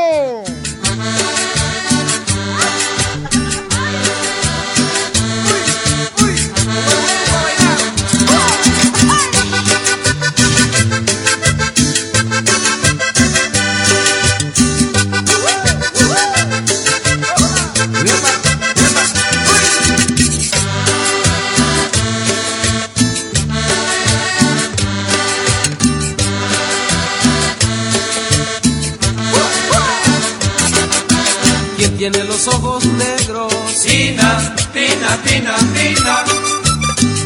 [32.11, 33.53] Tiene los ojos negros?
[33.81, 36.23] Tina, Tina, Tina, Tina.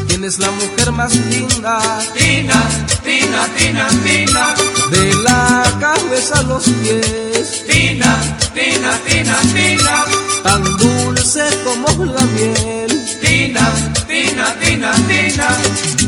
[0.07, 1.79] ¿Quién es la mujer más linda?
[2.15, 2.61] Tina,
[3.03, 4.55] Tina, Tina, Tina.
[4.91, 7.65] De la cabeza a los pies.
[7.67, 8.21] Tina,
[8.53, 10.05] Tina, Tina, Tina.
[10.43, 13.03] Tan dulce como la miel.
[13.19, 13.73] Tina,
[14.07, 16.06] Tina, Tina, Tina.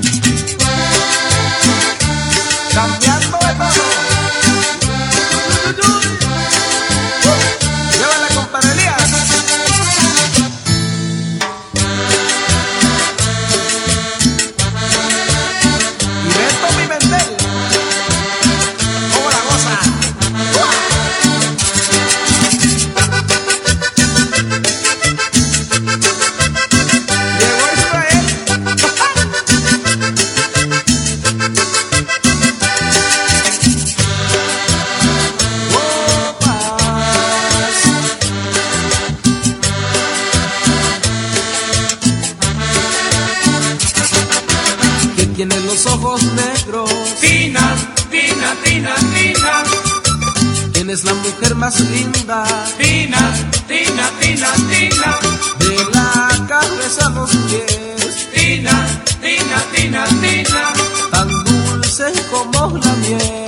[50.90, 52.44] ¿Quién es la mujer más linda?
[52.80, 53.32] Tina,
[53.68, 55.20] Tina, Tina, Tina.
[55.60, 58.28] De la cabeza a los pies.
[58.34, 58.88] Tina,
[59.22, 60.74] Tina, Tina, Tina.
[61.12, 63.39] Tan dulce como la miel.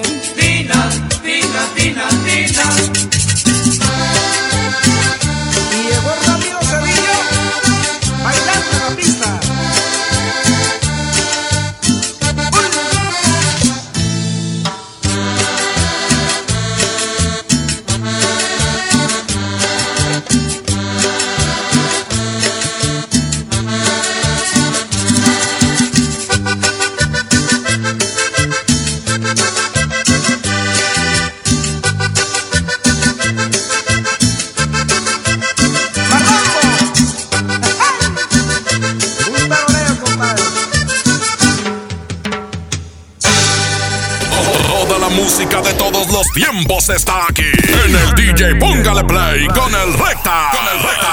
[46.62, 47.44] Tiempos está aquí.
[47.86, 50.52] En el DJ Póngale Play con el Recta.
[50.52, 51.08] Con el Recta.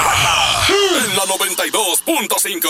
[0.69, 2.67] En la 92.5.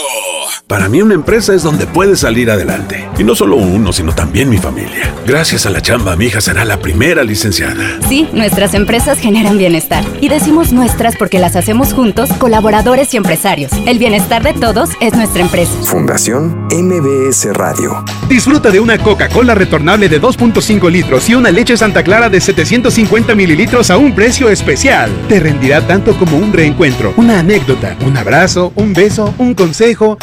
[0.68, 3.10] Para mí una empresa es donde puedes salir adelante.
[3.18, 5.09] Y no solo uno, sino también mi familia.
[5.30, 8.00] Gracias a la chamba, mi hija será la primera licenciada.
[8.10, 10.04] Sí, nuestras empresas generan bienestar.
[10.22, 13.72] Y decimos nuestras porque las hacemos juntos, colaboradores y empresarios.
[13.86, 15.72] El bienestar de todos es nuestra empresa.
[15.84, 18.04] Fundación MBS Radio.
[18.28, 23.36] Disfruta de una Coca-Cola retornable de 2.5 litros y una leche Santa Clara de 750
[23.36, 25.12] mililitros a un precio especial.
[25.28, 30.18] Te rendirá tanto como un reencuentro, una anécdota, un abrazo, un beso, un consejo.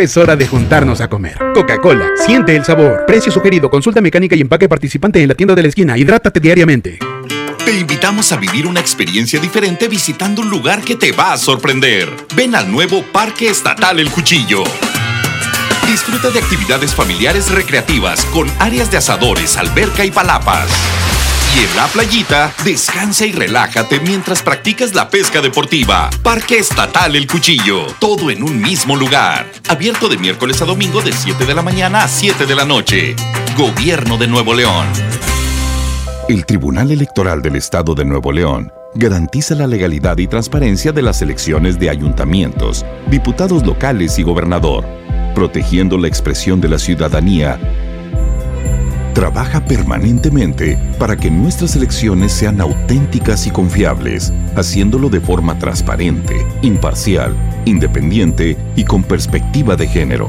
[0.00, 1.36] Es hora de juntarnos a comer.
[1.52, 3.04] Coca-Cola, siente el sabor.
[3.06, 5.98] Precio sugerido, consulta mecánica y empaque participante en la tienda de la esquina.
[5.98, 6.98] Hidrátate diariamente.
[7.66, 12.08] Te invitamos a vivir una experiencia diferente visitando un lugar que te va a sorprender.
[12.34, 14.64] Ven al nuevo Parque Estatal El Cuchillo.
[15.86, 20.70] Disfruta de actividades familiares recreativas con áreas de asadores, alberca y palapas.
[21.56, 26.10] Y en la playita, descansa y relájate mientras practicas la pesca deportiva.
[26.22, 27.86] Parque Estatal El Cuchillo.
[27.98, 29.50] Todo en un mismo lugar.
[29.68, 33.16] Abierto de miércoles a domingo de 7 de la mañana a 7 de la noche.
[33.56, 34.86] Gobierno de Nuevo León.
[36.28, 41.22] El Tribunal Electoral del Estado de Nuevo León garantiza la legalidad y transparencia de las
[41.22, 44.84] elecciones de ayuntamientos, diputados locales y gobernador,
[45.34, 47.58] protegiendo la expresión de la ciudadanía.
[49.14, 57.34] Trabaja permanentemente para que nuestras elecciones sean auténticas y confiables, haciéndolo de forma transparente, imparcial,
[57.64, 60.28] independiente y con perspectiva de género.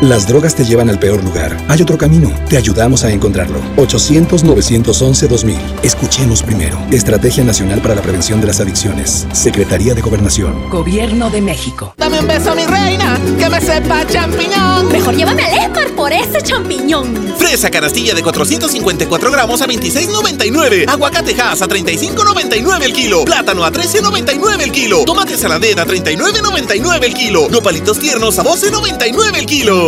[0.00, 1.56] Las drogas te llevan al peor lugar.
[1.66, 2.30] Hay otro camino.
[2.48, 3.60] Te ayudamos a encontrarlo.
[3.78, 5.56] 800-911-2000.
[5.82, 6.78] Escuchemos primero.
[6.92, 9.26] Estrategia Nacional para la Prevención de las Adicciones.
[9.32, 10.70] Secretaría de Gobernación.
[10.70, 11.94] Gobierno de México.
[11.96, 14.86] Dame un beso, mi reina, que me sepa champiñón.
[14.92, 17.34] Mejor llévame al Esmar por ese champiñón.
[17.36, 20.88] Fresa canastilla de 454 gramos a 26.99.
[20.88, 23.24] Aguacate Hass a 35.99 el kilo.
[23.24, 25.04] Plátano a 13.99 el kilo.
[25.04, 27.48] Tomate saladera a 39.99 el kilo.
[27.50, 29.87] Nopalitos tiernos a 12.99 el kilo.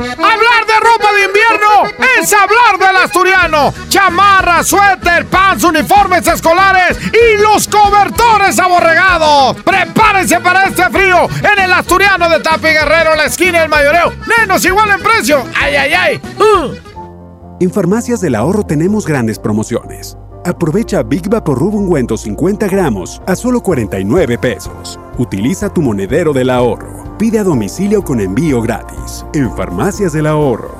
[0.00, 3.74] Hablar de ropa de invierno es hablar del asturiano.
[3.88, 9.56] Chamarra, suéter, pants, uniformes escolares y los cobertores aborregados.
[9.62, 14.12] Prepárense para este frío en el asturiano de Tapi Guerrero, la esquina del mayoreo.
[14.38, 15.44] Menos igual en precio.
[15.54, 16.20] ¡Ay, ay, ay!
[16.38, 16.74] Uh.
[17.60, 20.16] En Farmacias del Ahorro tenemos grandes promociones.
[20.46, 24.98] Aprovecha Big Vaporub ungüento 50 gramos a solo 49 pesos.
[25.18, 27.09] Utiliza tu monedero del ahorro.
[27.20, 29.26] Pide a domicilio con envío gratis.
[29.34, 30.74] En Farmacias del Ahorro.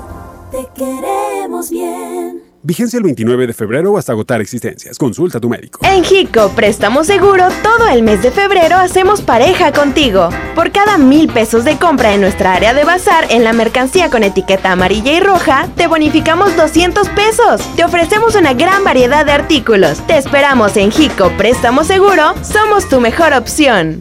[0.50, 2.40] Te queremos bien.
[2.62, 4.96] Vigencia el 29 de febrero hasta agotar existencias.
[4.96, 5.80] Consulta a tu médico.
[5.82, 10.30] En Jico Préstamo Seguro, todo el mes de febrero hacemos pareja contigo.
[10.54, 14.22] Por cada mil pesos de compra en nuestra área de bazar en la mercancía con
[14.22, 17.60] etiqueta amarilla y roja, te bonificamos 200 pesos.
[17.76, 19.98] Te ofrecemos una gran variedad de artículos.
[20.06, 22.32] Te esperamos en Jico Préstamo Seguro.
[22.42, 24.00] Somos tu mejor opción.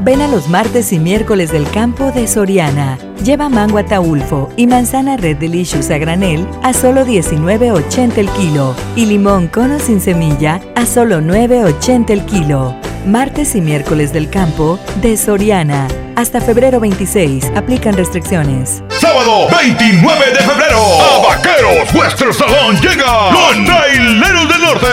[0.00, 2.98] Ven a los martes y miércoles del campo de Soriana.
[3.24, 9.06] Lleva mango ataulfo y manzana Red Delicious a granel a solo 19.80 el kilo y
[9.06, 12.76] limón cono sin semilla a solo 9.80 el kilo.
[13.06, 15.88] Martes y miércoles del campo de Soriana.
[16.16, 17.52] Hasta febrero 26.
[17.56, 18.82] Aplican restricciones.
[19.00, 20.80] Sábado 29 de febrero.
[21.00, 24.88] A Vaqueros Western Salón llega los Traileros del Norte.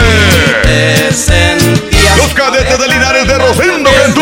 [2.26, 4.22] Los cadetes de Linares de Rosendo Cantú.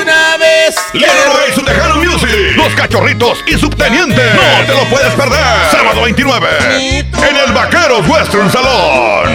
[0.00, 0.74] Una vez.
[0.94, 2.56] Leonardo y su Tejano Music.
[2.56, 4.22] Los Cachorritos y Subteniente.
[4.24, 5.38] No te lo puedes perder.
[5.70, 6.48] Sábado 29.
[6.70, 9.28] En el Vaqueros Western Salón.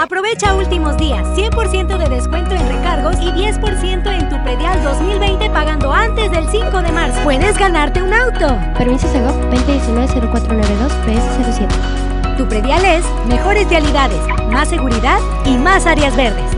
[0.00, 5.92] Aprovecha últimos días, 100% de descuento en recargos y 10% en tu predial 2020 pagando
[5.92, 7.18] antes del 5 de marzo.
[7.24, 8.56] Puedes ganarte un auto.
[8.78, 12.36] Permiso Segov 2019-0492 PS07.
[12.36, 14.20] Tu predial es mejores vialidades,
[14.52, 16.57] más seguridad y más áreas verdes.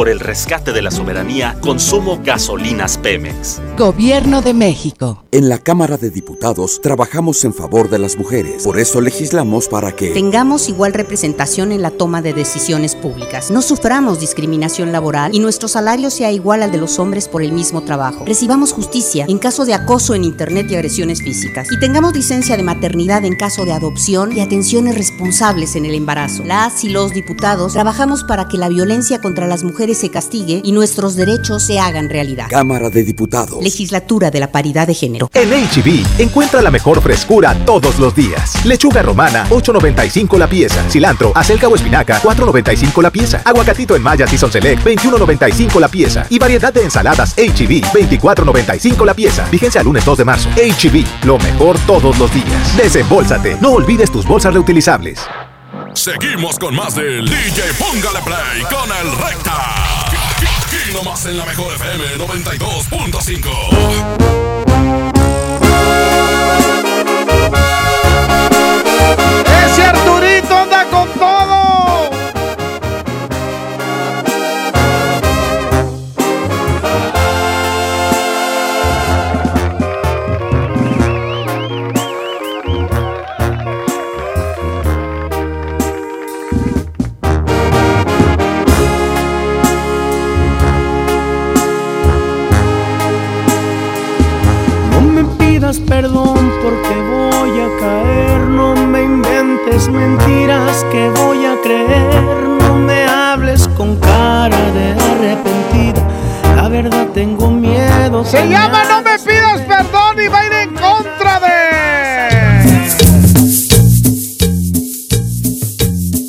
[0.00, 3.60] Por el rescate de la soberanía, consumo gasolinas Pemex.
[3.76, 5.24] Gobierno de México.
[5.30, 8.64] En la Cámara de Diputados trabajamos en favor de las mujeres.
[8.64, 13.50] Por eso legislamos para que tengamos igual representación en la toma de decisiones públicas.
[13.50, 17.52] No suframos discriminación laboral y nuestro salario sea igual al de los hombres por el
[17.52, 18.24] mismo trabajo.
[18.24, 21.70] Recibamos justicia en caso de acoso en Internet y agresiones físicas.
[21.70, 26.42] Y tengamos licencia de maternidad en caso de adopción y atenciones responsables en el embarazo.
[26.42, 30.72] Las y los diputados trabajamos para que la violencia contra las mujeres se castigue y
[30.72, 32.46] nuestros derechos se hagan realidad.
[32.48, 33.62] Cámara de Diputados.
[33.62, 35.30] Legislatura de la Paridad de Género.
[35.34, 38.64] En HB, e encuentra la mejor frescura todos los días.
[38.64, 40.82] Lechuga romana, 8.95 la pieza.
[40.88, 43.42] Cilantro, acelga o espinaca, 4.95 la pieza.
[43.44, 46.26] Aguacatito en Maya Season Select, 21.95 la pieza.
[46.30, 49.48] Y variedad de ensaladas HB, 24.95 la pieza.
[49.50, 50.48] Vigencia al lunes 2 de marzo.
[50.50, 52.76] HB, lo mejor todos los días.
[52.76, 53.56] Desembolsate.
[53.60, 55.20] No olvides tus bolsas reutilizables.
[55.94, 60.06] Seguimos con más del DJ Póngale Play con el Recta.
[60.06, 63.50] Aquí nomás en la mejor FM 92.5.
[69.66, 70.39] Ese Arturito
[95.70, 102.22] pidas perdón porque voy a caer, no me inventes mentiras que voy a creer,
[102.60, 106.02] no me hables con cara de arrepentido,
[106.56, 108.24] la verdad tengo miedo.
[108.24, 111.50] Se llama No me pidas perdón y va a ir en contra de.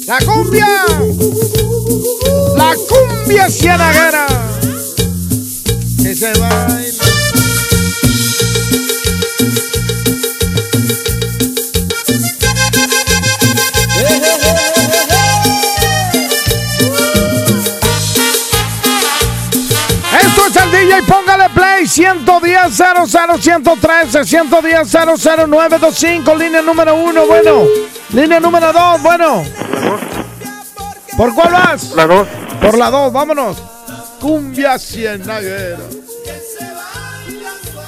[0.08, 0.68] La cumbia.
[2.58, 4.28] La cumbia cianaguera.
[6.04, 6.81] Que se baila.
[22.02, 27.64] 110 00 113 110 00925, línea número uno, bueno.
[28.12, 29.44] Línea número dos, bueno.
[31.16, 31.92] ¿Por cuál vas?
[31.92, 32.28] La 2.
[32.60, 33.58] Por la dos, vámonos.
[34.20, 35.78] Cumbia cienaguera.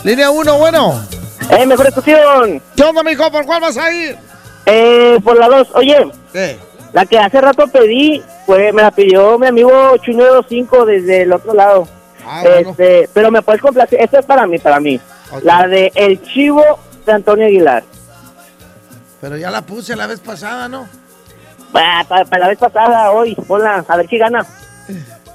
[0.03, 1.03] Línea uno, bueno.
[1.49, 2.61] ¡Eh, mejor estación!
[2.75, 3.31] ¿Qué onda, mijo?
[3.31, 4.15] ¿Por cuál vas a ir?
[4.67, 5.69] Eh, por la 2.
[5.73, 6.11] Oye.
[6.31, 6.59] ¿Qué?
[6.91, 11.55] La que hace rato pedí, fue, me la pidió mi amigo Chuño25 desde el otro
[11.55, 11.87] lado.
[12.25, 12.69] Ah, bueno.
[12.71, 13.99] este, pero me puedes complacer.
[14.01, 14.99] Esta es para mí, para mí.
[15.43, 16.63] La de El Chivo
[17.05, 17.83] de Antonio Aguilar.
[19.21, 20.87] Pero ya la puse la vez pasada, ¿no?
[21.71, 23.35] Para, para la vez pasada, hoy.
[23.47, 24.45] Hola, a ver si gana.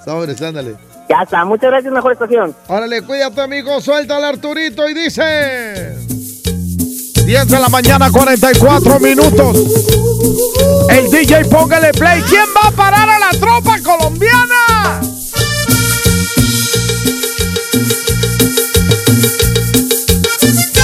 [0.04, 0.76] Sobres, ándale.
[1.08, 2.54] Ya está, muchas gracias, mejor estación.
[2.66, 3.80] Órale, cuídate, amigo.
[3.80, 5.96] Suelta al Arturito y dice.
[7.24, 9.56] 10 de la mañana, 44 minutos.
[10.90, 12.22] El DJ póngale play.
[12.22, 15.00] ¿Quién va a parar a la tropa colombiana?
[20.40, 20.77] to the top.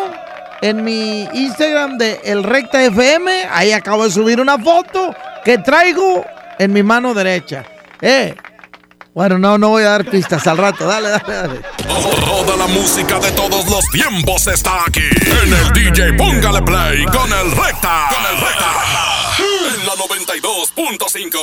[0.60, 3.46] En mi Instagram de El Recta FM.
[3.50, 5.14] Ahí acabo de subir una foto
[5.44, 6.24] que traigo
[6.58, 7.64] en mi mano derecha.
[8.02, 8.34] Eh,
[9.16, 10.86] bueno, no, no voy a dar pistas al rato.
[10.86, 11.62] Dale, dale, dale.
[12.26, 15.08] Toda la música de todos los tiempos está aquí.
[15.42, 18.10] En el DJ Póngale Play con el Recta.
[18.10, 18.66] Con el Recta.
[19.38, 21.38] En la 92.5.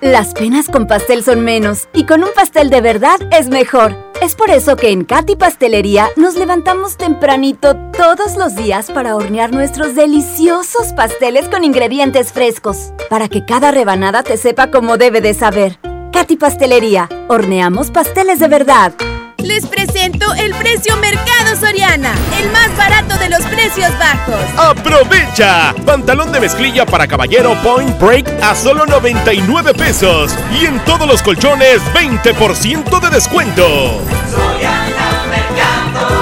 [0.00, 3.94] Las penas con pastel son menos y con un pastel de verdad es mejor.
[4.22, 9.52] Es por eso que en Katy Pastelería nos levantamos tempranito todos los días para hornear
[9.52, 15.34] nuestros deliciosos pasteles con ingredientes frescos, para que cada rebanada te sepa como debe de
[15.34, 15.78] saber.
[16.12, 17.08] Katy Pastelería.
[17.28, 18.92] Horneamos pasteles de verdad.
[19.38, 24.34] Les presento el precio Mercado Soriana, el más barato de los precios bajos.
[24.56, 25.74] ¡Aprovecha!
[25.86, 30.34] Pantalón de mezclilla para caballero Point Break a solo 99 pesos.
[30.60, 34.00] Y en todos los colchones, 20% de descuento.
[34.30, 35.07] Soriana.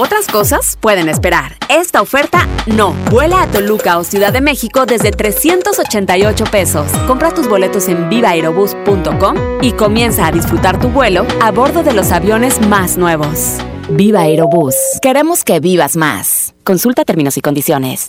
[0.00, 1.56] Otras cosas pueden esperar.
[1.68, 2.92] Esta oferta no.
[3.10, 6.86] Vuela a Toluca o Ciudad de México desde 388 pesos.
[7.08, 12.12] Compra tus boletos en vivaerobus.com y comienza a disfrutar tu vuelo a bordo de los
[12.12, 13.56] aviones más nuevos.
[13.90, 14.76] Viva Aerobús.
[15.02, 16.54] Queremos que vivas más.
[16.62, 18.06] Consulta términos y condiciones.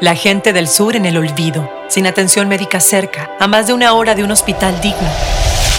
[0.00, 3.94] La gente del sur en el olvido, sin atención médica cerca, a más de una
[3.94, 5.08] hora de un hospital digno.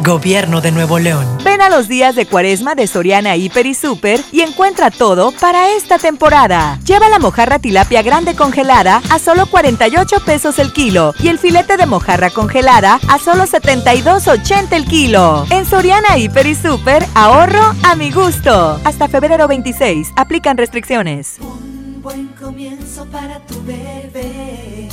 [0.00, 1.26] Gobierno de Nuevo León.
[1.44, 5.70] Ven a los días de cuaresma de Soriana Hiper y Super y encuentra todo para
[5.70, 6.78] esta temporada.
[6.84, 11.76] Lleva la mojarra tilapia grande congelada a solo 48 pesos el kilo y el filete
[11.76, 15.46] de mojarra congelada a solo 72.80 el kilo.
[15.50, 18.80] En Soriana Hiper y Super, ahorro a mi gusto.
[18.84, 21.38] Hasta febrero 26, aplican restricciones.
[21.40, 24.88] Un buen comienzo para tu bebé.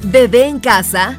[0.00, 1.18] Bebé en casa.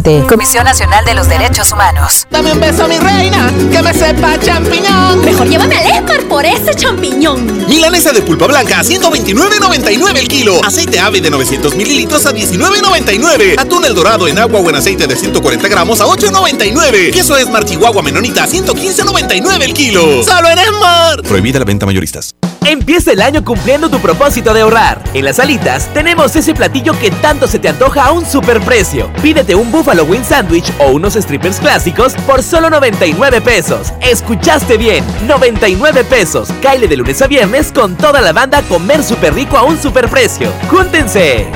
[0.01, 2.25] Comisión Nacional de los Derechos Humanos.
[2.31, 5.23] Dame un beso, mi reina, que me sepa champiñón.
[5.23, 7.67] Mejor llévame al Esmar por ese champiñón.
[7.67, 10.65] Milanesa de pulpa blanca a 129.99 el kilo.
[10.65, 13.59] Aceite ave de 900 mililitros a 19.99.
[13.59, 17.13] Atún el dorado en agua o en aceite de 140 gramos a 8.99.
[17.13, 20.23] Queso Esmar Chihuahua Menonita a 115.99 el kilo.
[20.23, 21.21] Solo en Esmar.
[21.21, 22.33] Prohibida la venta mayoristas.
[22.63, 25.03] Empieza el año cumpliendo tu propósito de ahorrar.
[25.15, 29.11] En las alitas tenemos ese platillo que tanto se te antoja a un superprecio.
[29.21, 33.91] Pídete un Buffalo Wing Sandwich o unos strippers clásicos por solo 99 pesos.
[34.01, 36.49] Escuchaste bien, 99 pesos.
[36.61, 39.79] Caile de lunes a viernes con toda la banda a comer súper rico a un
[39.79, 40.51] superprecio.
[40.69, 41.47] ¡Júntense!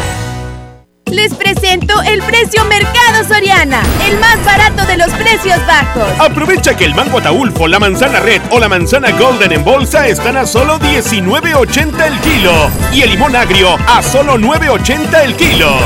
[1.12, 6.04] Les presento el precio Mercado Soriana, el más barato de los precios bajos.
[6.20, 10.36] Aprovecha que el mango ataulfo, la manzana red o la manzana golden en bolsa están
[10.36, 15.78] a solo 19.80 el kilo y el limón agrio a solo 9.80 el kilo.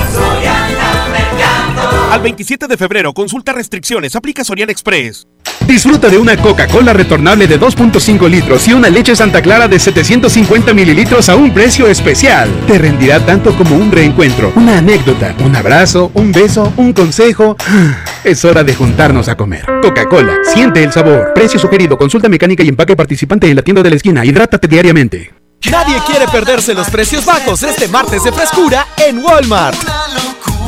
[2.10, 5.28] Al 27 de febrero, consulta restricciones, aplica Soriana Express.
[5.68, 10.74] Disfruta de una Coca-Cola retornable de 2.5 litros y una leche Santa Clara de 750
[10.74, 12.50] mililitros a un precio especial.
[12.66, 17.56] Te rendirá tanto como un reencuentro, una anécdota, un abrazo, un beso, un consejo.
[18.24, 19.66] Es hora de juntarnos a comer.
[19.82, 21.32] Coca-Cola, siente el sabor.
[21.36, 24.26] Precio sugerido, consulta mecánica y empaque participante en la tienda de la esquina.
[24.26, 25.32] Hidrátate diariamente.
[25.70, 29.78] Nadie quiere perderse los precios bajos este martes de frescura en Walmart.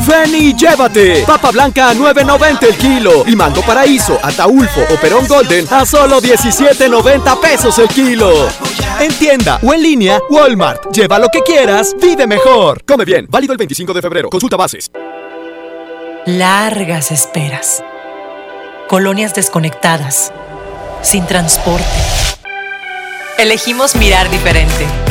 [0.07, 1.23] Ven y llévate.
[1.25, 3.23] Papa blanca a 9.90 el kilo.
[3.27, 8.47] Y mango paraíso, ataulfo o perón golden a solo 17.90 pesos el kilo.
[8.99, 10.91] En tienda o en línea, Walmart.
[10.91, 12.83] Lleva lo que quieras, vive mejor.
[12.85, 13.27] Come bien.
[13.29, 14.29] Válido el 25 de febrero.
[14.29, 14.91] Consulta bases.
[16.25, 17.83] Largas esperas.
[18.87, 20.31] Colonias desconectadas.
[21.01, 21.85] Sin transporte.
[23.37, 24.85] Elegimos mirar diferente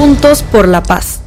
[0.00, 1.20] Juntos por la paz.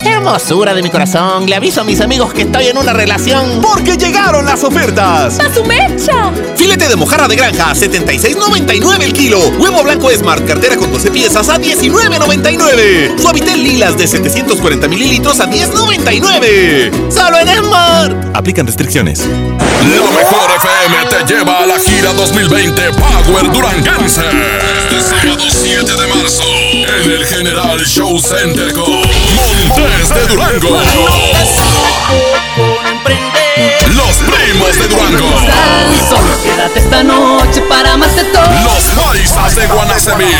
[0.00, 3.60] Hermosura de mi corazón, le aviso a mis amigos que estoy en una relación.
[3.60, 5.38] Porque llegaron las ofertas.
[5.40, 6.32] ¡A su mecha!
[6.56, 9.38] Filete de mojarra de granja, 76.99 el kilo.
[9.58, 13.18] Huevo blanco Smart, cartera con 12 piezas a 19.99.
[13.20, 17.10] Suavitel lilas de 740 mililitros a 10.99.
[17.10, 18.36] Solo en Smart.
[18.36, 19.20] Aplican restricciones.
[19.20, 24.20] La mejor FM te lleva a la gira 2020 Power Duranguense.
[24.20, 26.42] Este sábado 7 de marzo
[26.72, 29.00] en el General Show Center con
[29.66, 30.80] Montes de Durango.
[33.88, 35.30] Los primos de Durango.
[36.08, 38.44] Solo quédate esta noche para más de todo.
[38.62, 40.32] Los paisas de Guanacemí.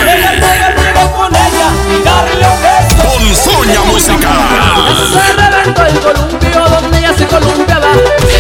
[3.03, 4.39] con Soña Musical.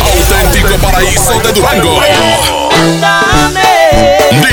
[0.00, 2.00] Auténtico paraíso de Durango.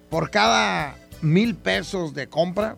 [0.10, 2.78] Por cada mil pesos de compra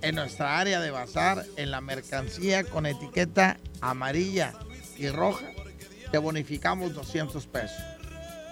[0.00, 4.54] en nuestra área de bazar, en la mercancía con etiqueta amarilla
[4.96, 5.44] y roja,
[6.10, 7.82] te bonificamos 200 pesos.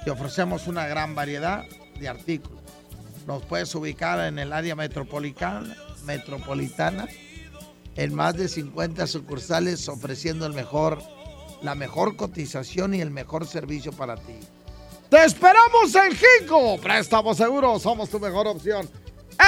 [0.04, 1.64] Te ofrecemos una gran variedad
[1.98, 2.60] de artículos.
[3.26, 5.74] Nos puedes ubicar en el área metropolitana,
[7.96, 11.02] en más de 50 sucursales ofreciendo el mejor,
[11.62, 14.38] la mejor cotización y el mejor servicio para ti.
[15.10, 16.78] ¡Te esperamos en Jico!
[16.82, 18.88] Préstamo seguro, somos tu mejor opción.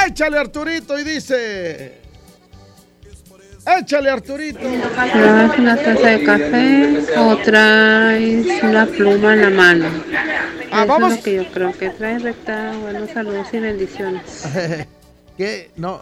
[0.07, 2.01] Échale Arturito y dice...
[3.79, 4.59] Échale Arturito.
[4.59, 9.87] ¿Traes una taza de café o traes una pluma en la mano?
[10.73, 11.11] Ah, Eso vamos.
[11.13, 12.73] es lo que yo creo que traes recta.
[12.81, 14.45] Buenos saludos y bendiciones.
[15.37, 15.71] ¿Qué?
[15.77, 16.01] No,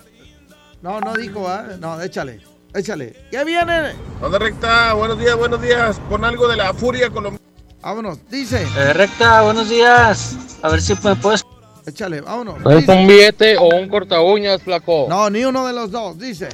[0.83, 1.67] no, no dijo, ¿ah?
[1.81, 2.41] No, échale,
[2.75, 3.17] échale.
[3.31, 3.93] ¿Qué viene?
[4.21, 4.93] ¿Dónde recta?
[4.95, 5.99] Buenos días, buenos días.
[6.09, 7.39] Pon algo de la furia colombiana.
[7.81, 8.63] Vámonos, dice.
[8.77, 10.37] Eh, recta, buenos días.
[10.63, 11.45] A ver si me puedes.
[11.87, 12.57] Échale, vámonos.
[12.73, 12.93] ¿Es dice.
[12.93, 15.07] un billete o un corta uñas, flaco?
[15.09, 16.49] No, ni uno de los dos, dice.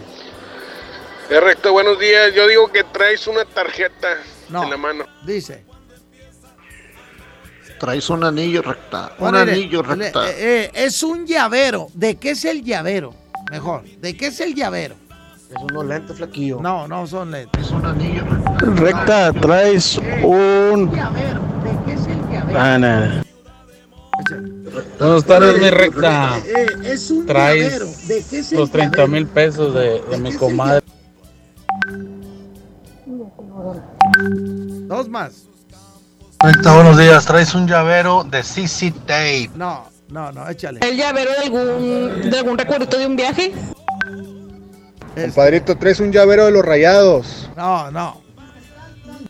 [1.31, 2.33] Es recto, buenos días.
[2.35, 4.09] Yo digo que traes una tarjeta
[4.51, 4.65] No.
[4.65, 5.07] en la mano.
[5.27, 5.65] Dice.
[7.81, 9.13] Traes un anillo recta.
[9.19, 10.31] Un anillo recta.
[10.31, 11.89] eh, eh, es un llavero.
[11.95, 13.15] ¿De qué es el llavero?
[13.51, 14.95] Mejor, ¿de qué es el llavero?
[15.55, 16.59] Es unos lentes flaquillo.
[16.61, 17.67] No, no son lentes.
[17.67, 18.25] Es un anillo
[18.59, 20.91] Recta, traes un.
[22.57, 23.25] Ah, no.
[24.99, 26.39] Buenas tardes, mi recta.
[26.39, 27.87] Eh, es un Traes llavero.
[28.09, 30.83] ¿De qué es el los 30 mil pesos de, de mi comadre.
[34.89, 35.45] Dos más.
[36.41, 37.25] Recta, buenos días.
[37.27, 39.51] Traes un llavero de CC Tape.
[39.55, 40.81] No, no, no, échale.
[40.83, 43.53] ¿El llavero de algún, de algún recuerdo de un viaje?
[45.15, 47.51] Compadrito, traes un llavero de los rayados.
[47.57, 48.23] No, no.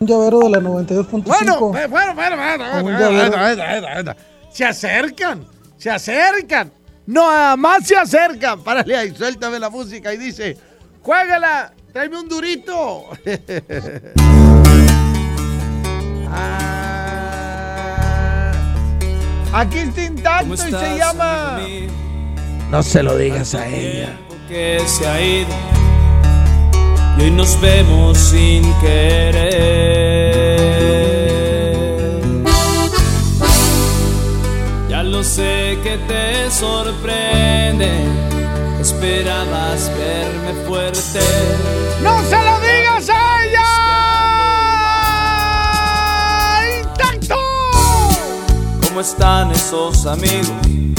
[0.01, 1.23] Un llavero de la 92.5.
[1.25, 3.31] Bueno, bueno, bueno, bueno, bueno, Un bueno, llavero.
[3.39, 4.15] bueno, bueno, bueno.
[4.53, 5.45] Se acercan,
[5.77, 6.71] se acercan.
[7.07, 8.63] No, nada más se acercan.
[8.63, 10.57] Párale ahí, suéltame la música y dice,
[11.03, 13.05] juégala, tráeme un durito.
[16.37, 18.51] Ah,
[19.53, 21.61] Aquí está intacto y se llama...
[22.71, 24.17] No se lo digas a ella.
[24.49, 25.47] que se ha ido
[27.27, 29.55] y nos vemos sin querer.
[34.89, 37.91] Ya lo sé que te sorprende,
[38.81, 41.21] esperabas verme fuerte.
[42.03, 43.71] ¡No se lo digas a ella!
[46.83, 47.41] ¡Intacto!
[48.87, 50.94] ¿Cómo están esos amigos?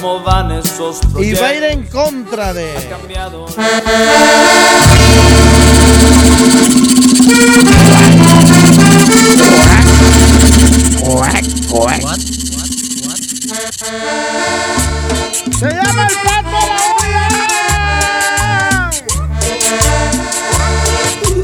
[0.00, 2.72] ¿Cómo van esos Y va a ir en contra de...
[2.88, 3.48] cambiado.
[3.48, 3.64] ¡Se
[15.68, 16.58] llama el Pato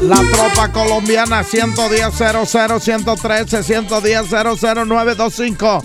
[0.03, 5.83] La tropa colombiana 110 00 113 110 00925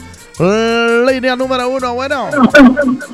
[1.11, 2.28] Línea número uno, bueno.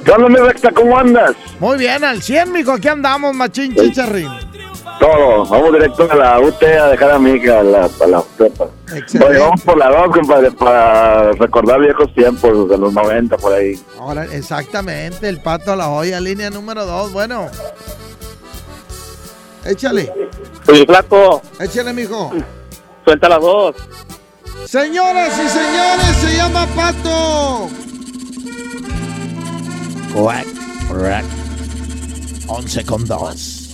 [0.05, 0.71] ¿Qué onda, mi recta?
[0.73, 1.33] ¿Cómo andas?
[1.59, 2.73] Muy bien, al 100, mijo.
[2.73, 4.29] Aquí andamos, machín chicharrín.
[5.01, 5.45] Todo.
[5.47, 8.67] Vamos directo a la UT a dejar a mi hija a la, a la prepa.
[9.27, 13.79] Oye, vamos por la dos, compadre, para recordar viejos tiempos de los 90 por ahí.
[13.99, 17.47] Ahora, exactamente, el pato a la joya, línea número dos, bueno.
[19.65, 20.13] Échale,
[20.69, 22.31] Oye, flaco, échale, mijo.
[23.05, 23.75] suelta las dos.
[24.67, 27.71] Señoras y señores, se llama Pato.
[30.13, 30.49] Correct,
[30.89, 31.29] correct.
[32.49, 33.71] 11 con 2.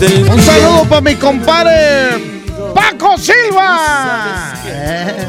[0.02, 2.41] Un saludo para mi compadre
[2.74, 4.52] Paco Silva.
[4.66, 5.28] Eh.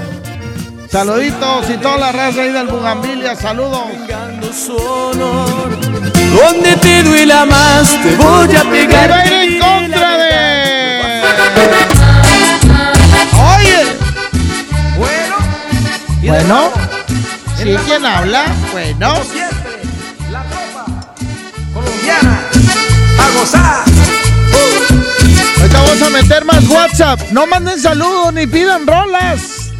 [0.90, 3.36] Saluditos y toda la raza ahí del Bugambilia.
[3.36, 3.84] Saludos.
[6.34, 9.10] Donde te duela más, te voy a pegar.
[9.10, 11.22] Va a ir en contra de.
[13.58, 13.84] Oye.
[14.96, 15.36] Bueno.
[16.22, 16.70] Bueno.
[17.58, 17.76] ¿Sí?
[17.84, 18.44] ¿Quién habla?
[18.72, 19.14] Bueno.
[21.74, 22.40] Colombiana,
[23.18, 23.91] a gozar.
[25.74, 27.20] Ahorita vamos a meter más WhatsApp.
[27.30, 29.70] No manden saludos ni pidan rolas.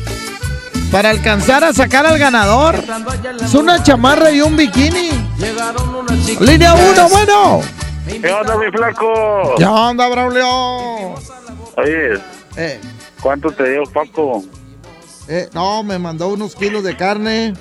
[0.90, 2.82] Para alcanzar a sacar al ganador.
[3.43, 5.11] Es una chamarra y un bikini.
[6.40, 7.61] Línea 1, bueno.
[8.07, 9.55] ¿Qué onda, mi flaco?
[9.57, 11.14] ¿Qué onda, Braulio?
[11.76, 12.20] Oye,
[12.57, 12.80] Eh,
[13.20, 14.45] ¿cuánto te dio Paco?
[15.28, 17.55] eh, no, me mandó unos kilos de carne.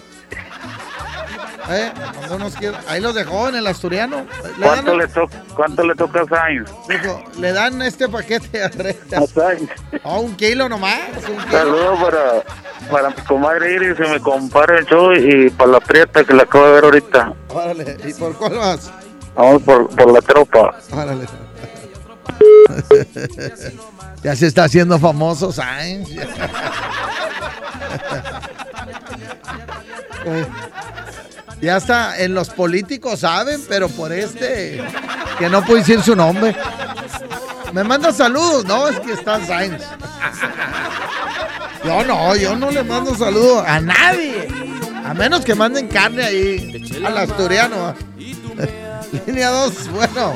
[1.69, 1.91] Eh,
[2.31, 2.75] unos kilos.
[2.87, 4.25] Ahí los dejó en el asturiano.
[4.57, 6.69] Le ¿Cuánto le, to ¿Cuánto le toca a Sainz?
[6.87, 9.19] dijo, le dan este paquete a Reta.
[9.19, 9.69] A Sainz.
[10.03, 10.99] Oh, un kilo nomás.
[11.49, 12.43] Saludos para,
[12.89, 16.65] para mi comadre Iris y mi compadre Chuy y para la prieta que la acabo
[16.67, 17.33] de ver ahorita.
[17.49, 18.91] Órale, ¿y por cuál vas?
[19.35, 20.75] Vamos por, por la tropa.
[20.91, 21.25] Órale.
[24.23, 26.09] ya se está haciendo famoso, Sainz.
[31.61, 34.81] Ya está, en los políticos saben, pero por este,
[35.37, 36.55] que no puedo decir su nombre.
[37.71, 39.83] Me manda saludos, no, es que está Sainz.
[41.83, 44.47] Yo no, yo no le mando saludos a nadie.
[45.05, 47.93] A menos que manden carne ahí al asturiano.
[49.27, 50.33] Línea 2, bueno.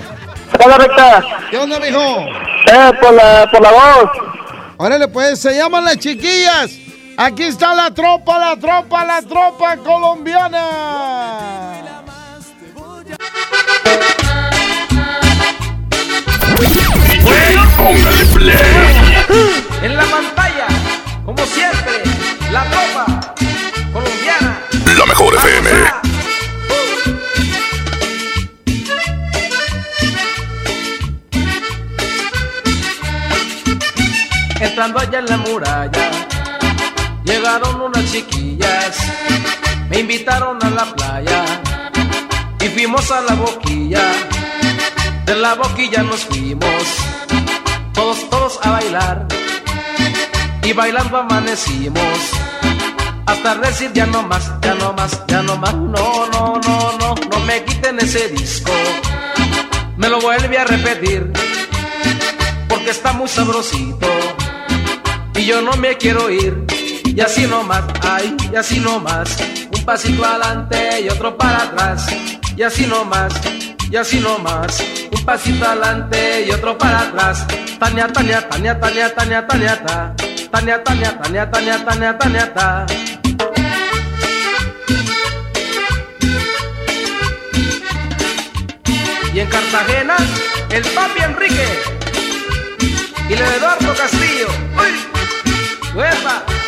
[0.64, 1.24] Hola, recta.
[1.50, 2.00] ¿Qué onda, mijo?
[2.00, 4.12] Eh, por la, por la voz.
[4.78, 6.85] Órale, pues, se llaman las chiquillas.
[7.18, 10.64] Aquí está la tropa, la tropa, la tropa colombiana.
[17.78, 18.56] Póngale play.
[19.82, 20.68] En la pantalla,
[21.26, 22.04] como siempre,
[22.52, 23.34] la tropa
[23.94, 24.60] colombiana.
[24.98, 25.70] La mejor FM.
[34.60, 36.12] Entrando allá en la muralla,
[37.46, 38.98] llegaron unas chiquillas,
[39.88, 41.46] me invitaron a la playa
[42.60, 44.02] y fuimos a la boquilla.
[45.28, 46.84] De la boquilla nos fuimos,
[47.94, 49.28] todos, todos a bailar
[50.64, 52.18] y bailando amanecimos.
[53.28, 57.16] Hasta decir ya no más, ya no más, ya no más, no, no, no, no,
[57.30, 58.72] no me quiten ese disco.
[59.98, 61.32] Me lo vuelve a repetir,
[62.68, 64.08] porque está muy sabrosito.
[65.36, 66.66] Y yo no me quiero ir,
[67.16, 69.38] y así nomás, ay, y así nomás.
[69.74, 72.08] Un pasito adelante y otro para atrás,
[72.58, 73.34] y así nomás,
[73.90, 74.84] y así nomás.
[75.12, 77.48] Un pasito adelante y otro para atrás.
[77.80, 80.16] Tania, Tania, Tania, Tania, Tania, Tania, ta.
[80.52, 82.86] Tania, Tania, Tania, Tania, Tania, Tania, ta.
[89.34, 90.16] Y en Cartagena,
[90.70, 91.68] el papi Enrique
[93.30, 94.48] y el Eduardo Castillo.
[94.78, 95.94] ¡Uy!
[95.94, 96.65] ¡Huepa!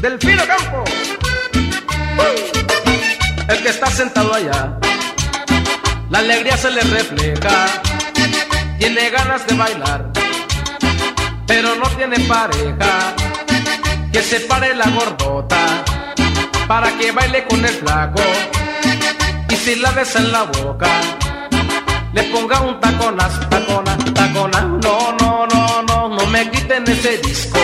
[0.00, 0.84] Delfino Campo.
[3.48, 4.78] El que está sentado allá.
[6.08, 7.66] La alegría se le refleja.
[8.78, 10.10] Tiene ganas de bailar.
[11.46, 13.27] Pero no tiene pareja.
[14.12, 15.84] Que se pare la gordota.
[16.66, 18.22] Para que baile con el flaco.
[19.50, 20.88] Y si la besa en la boca.
[22.12, 24.64] Le ponga un taconas, taconas, taconas.
[24.64, 26.08] No, no, no, no.
[26.08, 27.58] No me quiten ese disco.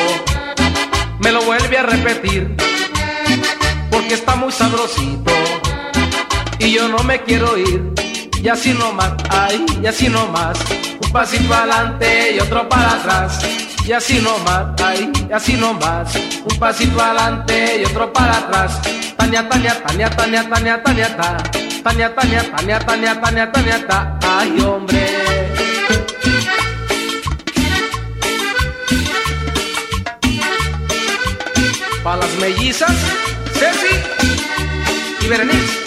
[1.18, 2.56] Me lo vuelve a repetir.
[3.90, 5.32] Porque está muy sabrosito.
[6.58, 7.92] Y yo no me quiero ir.
[8.42, 10.58] Y así nomás, ay, y así nomás.
[11.02, 13.38] Un pasito adelante y otro para atrás.
[13.86, 16.14] Y así nomás, ay, y así nomás.
[16.16, 18.80] Un pasito adelante y otro para atrás.
[19.18, 21.36] Tania, Tania, Tania, Tania, Tania, Tania, ta.
[21.82, 24.18] Tania, Tania, Tania, Tania, Tania, Tania, ta.
[24.22, 25.06] Ay, hombre.
[32.02, 32.96] Para las mellizas,
[33.52, 33.96] Ceci
[35.20, 35.83] y Berenice.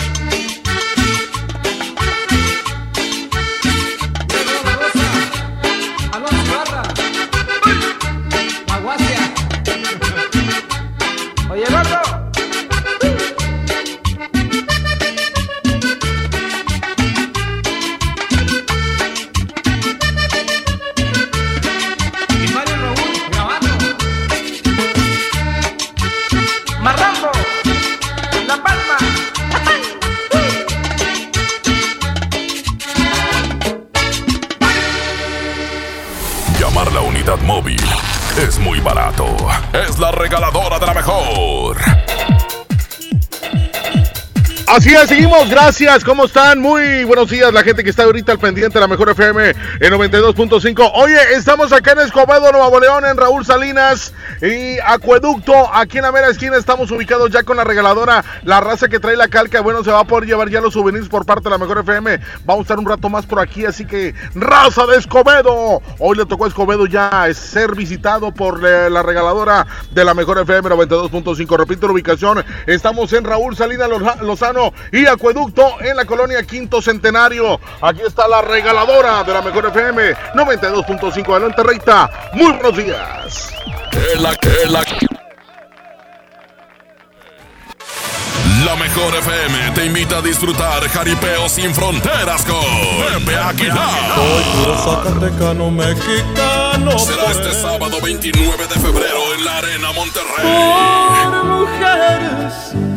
[39.86, 41.47] Es la regaladora de la mejor.
[44.70, 46.60] Así es, seguimos, gracias, ¿cómo están?
[46.60, 49.94] Muy buenos días, la gente que está ahorita al pendiente de la mejor FM en
[49.94, 50.92] 92.5.
[50.96, 56.12] Oye, estamos acá en Escobedo, Nuevo León, en Raúl Salinas y Acueducto, aquí en la
[56.12, 59.86] mera esquina estamos ubicados ya con la regaladora, la raza que trae la calca, bueno,
[59.86, 62.20] se va a poder llevar ya los souvenirs por parte de la mejor FM.
[62.44, 65.82] Vamos a estar un rato más por aquí, así que raza de Escobedo.
[66.00, 70.40] Hoy le tocó a Escobedo ya ser visitado por eh, la regaladora de la mejor
[70.40, 71.58] FM 92.5.
[71.58, 74.18] Repito la ubicación, estamos en Raúl Salinas Loza-
[74.92, 77.60] Y Acueducto en la colonia Quinto Centenario.
[77.82, 81.32] Aquí está la regaladora de la mejor FM 92.5.
[81.32, 82.10] Adelante, Reita.
[82.34, 83.52] Muy buenos días.
[83.92, 84.84] Que la, que la.
[88.66, 94.16] La mejor FM te invita a disfrutar jaripeo sin fronteras con Pepe Aguilar.
[94.84, 96.98] Zacatecano mexicano.
[96.98, 100.44] Será este sábado 29 de febrero en la Arena Monterrey.
[100.44, 102.87] Por mujeres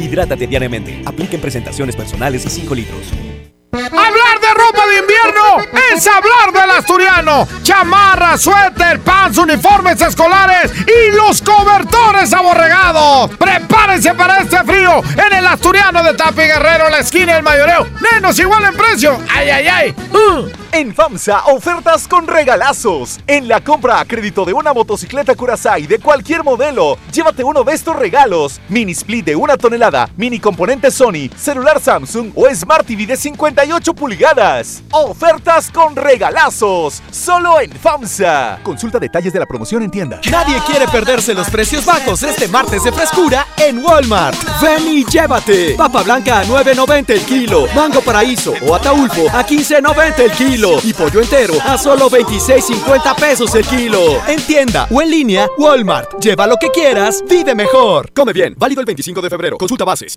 [0.00, 1.02] Hidrátate diariamente.
[1.04, 3.12] Apliquen presentaciones personales y 5 litros.
[3.72, 7.46] Hablar de ropa de invierno es hablar del asturiano.
[7.62, 13.30] Chamarra, suéter, pants, uniformes escolares y los cobertores aborregados.
[13.36, 17.86] Prepárense para este frío en el asturiano de Tapi Guerrero, la esquina del mayoreo.
[18.12, 19.18] Menos igual en precio.
[19.28, 19.94] Ay, ay, ay.
[20.12, 20.48] Uh.
[20.70, 23.18] En FAMSA, ofertas con regalazos.
[23.26, 27.72] En la compra a crédito de una motocicleta Curaçao de cualquier modelo, llévate uno de
[27.72, 28.60] estos regalos.
[28.68, 33.16] Mini split de una tonelada, mini componente Sony, celular Samsung o Smart TV de
[33.58, 34.84] 58 pulgadas.
[34.92, 37.02] Ofertas con regalazos.
[37.10, 38.60] Solo en FAMSA.
[38.62, 40.20] Consulta detalles de la promoción en tienda.
[40.30, 44.36] Nadie quiere perderse los precios bajos este martes de frescura en Walmart.
[44.62, 45.74] Ven y llévate.
[45.76, 47.66] Papa blanca a 9.90 el kilo.
[47.74, 50.78] Mango paraíso o ataulfo a 15.90 el kilo.
[50.84, 54.24] Y pollo entero a solo 26.50 pesos el kilo.
[54.28, 56.20] En tienda o en línea, Walmart.
[56.20, 58.12] Lleva lo que quieras, vive mejor.
[58.12, 58.54] Come bien.
[58.56, 59.58] Válido el 25 de febrero.
[59.58, 60.16] Consulta bases.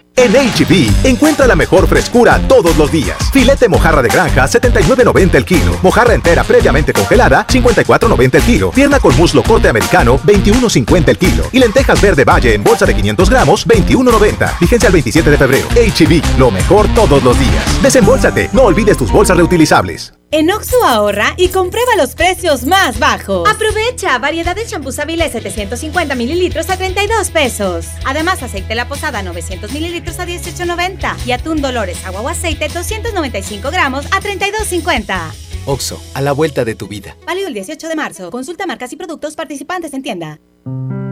[0.15, 3.17] En HB, encuentra la mejor frescura todos los días.
[3.31, 5.77] Filete mojarra de granja, 79.90 el kilo.
[5.81, 8.71] Mojarra entera previamente congelada, 54.90 el kilo.
[8.71, 11.43] Pierna con muslo corte americano, 21.50 el kilo.
[11.51, 14.59] Y lentejas verde valle en bolsa de 500 gramos, 21.90.
[14.59, 15.67] Vigencia al 27 de febrero.
[15.69, 17.81] HB, lo mejor todos los días.
[17.81, 20.13] Desembolsate, no olvides tus bolsas reutilizables.
[20.33, 23.49] En Oxo ahorra y comprueba los precios más bajos.
[23.49, 27.87] Aprovecha variedad de champús Avilés 750 mililitros a 32 pesos.
[28.05, 33.71] Además, aceite La Posada 900 mililitros a 18.90 y atún Dolores agua o aceite 295
[33.71, 35.19] gramos a 32.50.
[35.65, 37.17] Oxo, a la vuelta de tu vida.
[37.27, 38.31] Válido el 18 de marzo.
[38.31, 40.39] Consulta marcas y productos participantes en tienda.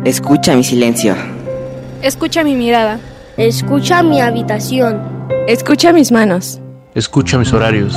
[0.05, 1.13] Escucha mi silencio.
[2.01, 3.01] Escucha mi mirada.
[3.35, 5.27] Escucha mi habitación.
[5.45, 6.61] Escucha mis manos.
[6.95, 7.93] Escucha mis horarios.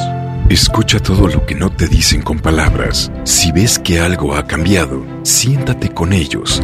[0.52, 3.10] Escucha todo lo que no te dicen con palabras.
[3.24, 6.62] Si ves que algo ha cambiado, siéntate con ellos.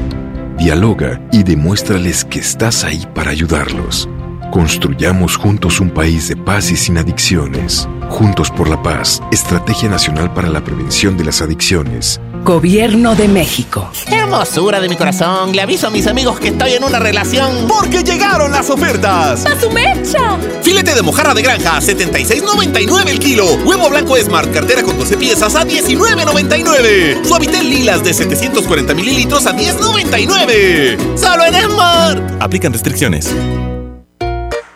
[0.59, 4.07] Dialoga y demuéstrales que estás ahí para ayudarlos.
[4.51, 7.87] Construyamos juntos un país de paz y sin adicciones.
[8.09, 12.19] Juntos por la paz, Estrategia Nacional para la Prevención de las Adicciones.
[12.45, 13.91] Gobierno de México.
[14.11, 17.69] Hermosura de mi corazón, le aviso a mis amigos que estoy en una relación.
[17.69, 19.45] Porque llegaron las ofertas.
[19.45, 20.39] ¡A su mecha!
[20.63, 23.45] Filete de mojarra de granja, 76.99 el kilo.
[23.67, 27.23] Huevo blanco Smart, cartera con 12 piezas a 19.99.
[27.23, 31.19] Suavitel lilas de 740 mililitros a 10.99.
[31.19, 32.43] ¡Solo en Smart!
[32.43, 33.31] Aplican restricciones.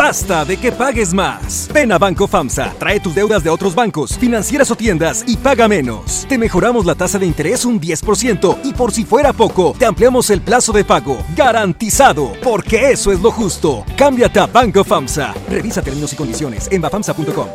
[0.00, 1.68] Basta de que pagues más.
[1.74, 5.68] Ven a Banco FAMSA, trae tus deudas de otros bancos, financieras o tiendas y paga
[5.68, 6.24] menos.
[6.26, 10.30] Te mejoramos la tasa de interés un 10% y por si fuera poco, te ampliamos
[10.30, 11.18] el plazo de pago.
[11.36, 13.84] Garantizado, porque eso es lo justo.
[13.94, 15.34] Cámbiate a Banco FAMSA.
[15.50, 17.48] Revisa términos y condiciones en bafamsa.com.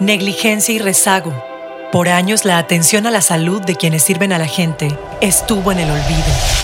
[0.00, 1.34] Negligencia y rezago.
[1.92, 5.80] Por años la atención a la salud de quienes sirven a la gente estuvo en
[5.80, 6.63] el olvido.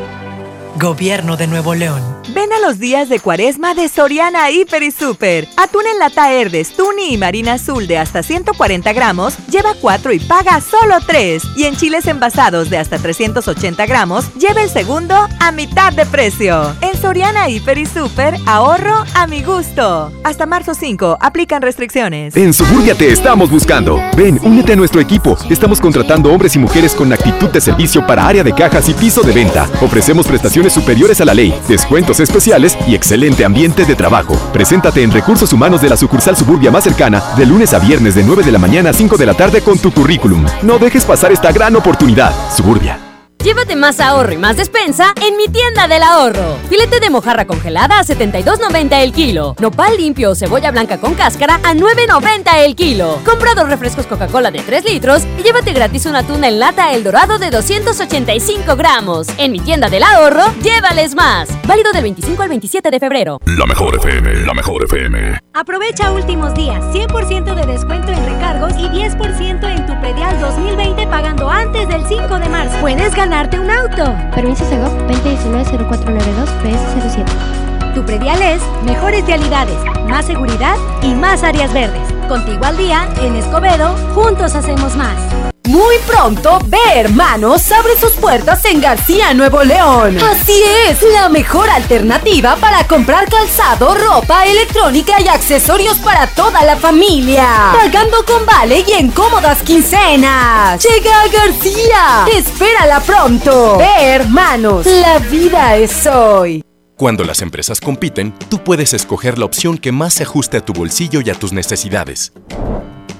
[0.79, 2.01] Gobierno de Nuevo León.
[2.33, 5.47] Ven a los días de cuaresma de Soriana Hiper y Super.
[5.57, 10.19] Atún en lata Herdes, Tuni y Marina Azul de hasta 140 gramos, lleva 4 y
[10.19, 11.43] paga solo 3.
[11.57, 16.73] Y en chiles envasados de hasta 380 gramos, lleva el segundo a mitad de precio.
[16.81, 20.11] En Soriana Hiper y Super, ahorro a mi gusto.
[20.23, 22.35] Hasta marzo 5, aplican restricciones.
[22.37, 23.99] En Suburbia te estamos buscando.
[24.15, 25.37] Ven, únete a nuestro equipo.
[25.49, 29.21] Estamos contratando hombres y mujeres con actitud de servicio para área de cajas y piso
[29.21, 29.67] de venta.
[29.81, 34.35] Ofrecemos prestaciones superiores a la ley, descuentos especiales y excelente ambiente de trabajo.
[34.53, 38.23] Preséntate en Recursos Humanos de la sucursal Suburbia más cercana de lunes a viernes de
[38.23, 40.45] 9 de la mañana a 5 de la tarde con tu currículum.
[40.61, 42.33] No dejes pasar esta gran oportunidad.
[42.55, 43.00] Suburbia.
[43.43, 46.57] Llévate más ahorro y más despensa en mi tienda del ahorro.
[46.69, 49.55] Filete de mojarra congelada a 72.90 el kilo.
[49.59, 53.19] Nopal limpio o cebolla blanca con cáscara a 9.90 el kilo.
[53.25, 57.03] Compra dos refrescos Coca-Cola de 3 litros y llévate gratis una tuna en lata El
[57.03, 59.27] Dorado de 285 gramos.
[59.39, 61.49] En mi tienda del ahorro, llévales más.
[61.67, 63.39] Válido del 25 al 27 de febrero.
[63.57, 65.39] La mejor FM, la mejor FM.
[65.53, 71.49] Aprovecha últimos días, 100% de descuento en recargos y 10% en tu predial 2020 pagando
[71.49, 72.77] antes del 5 de marzo.
[72.81, 74.15] Puedes ganarte un auto.
[74.35, 77.93] Permiso Segov 2019-0492 PS07.
[77.93, 79.77] Tu predial es mejores vialidades,
[80.09, 82.01] más seguridad y más áreas verdes.
[82.27, 85.40] Contigo al día, en Escobedo, juntos hacemos más.
[85.65, 90.17] Muy pronto, Ve Hermanos abre sus puertas en García, Nuevo León.
[90.21, 96.75] Así es, la mejor alternativa para comprar calzado, ropa, electrónica y accesorios para toda la
[96.75, 97.71] familia.
[97.73, 100.83] Pagando con vale y en cómodas quincenas.
[100.83, 102.25] Llega a García.
[102.35, 103.77] Espérala pronto.
[103.77, 106.63] Ve Hermanos, la vida es hoy.
[106.97, 110.73] Cuando las empresas compiten, tú puedes escoger la opción que más se ajuste a tu
[110.73, 112.33] bolsillo y a tus necesidades.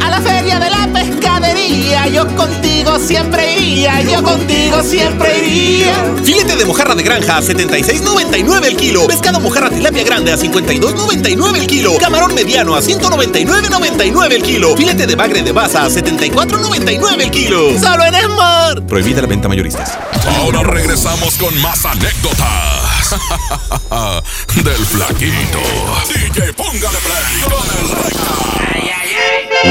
[0.00, 5.94] A la feria de la pescadería, yo contigo siempre iría, yo contigo siempre iría.
[6.24, 9.06] Filete de mojarra de granja a 76.99 el kilo.
[9.06, 11.94] Pescado mojarra tilapia grande a 52.99 el kilo.
[11.98, 14.76] Camarón mediano a 199.99 el kilo.
[14.76, 17.78] Filete de bagre de baza a 74.99 el kilo.
[17.78, 18.86] Solo en Smart.
[18.86, 19.98] Prohibida la venta mayoristas.
[20.38, 23.10] Ahora regresamos con más anécdotas
[24.64, 25.60] del flaquito.
[26.08, 29.01] DJ, póngale play con el recta.
[29.62, 29.68] ¡Se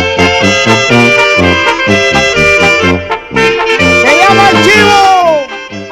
[4.17, 4.99] llama el chivo!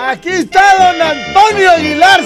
[0.07, 2.19] Aquí está don Antonio Aguilar.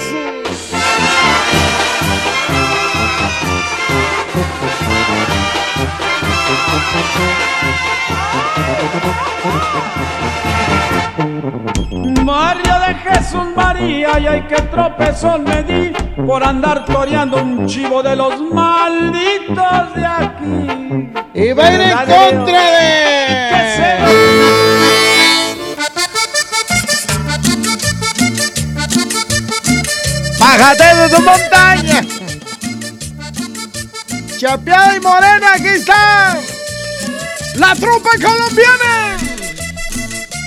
[11.44, 15.92] María de Jesús María, y hay que tropezón me di
[16.26, 21.12] por andar toreando un chivo de los malditos de aquí.
[21.34, 23.34] Y va a ir en contra de.
[30.40, 32.02] Bájate de tu montaña.
[34.38, 36.38] Chapeada y morena, aquí está.
[37.56, 39.23] La tropa colombiana.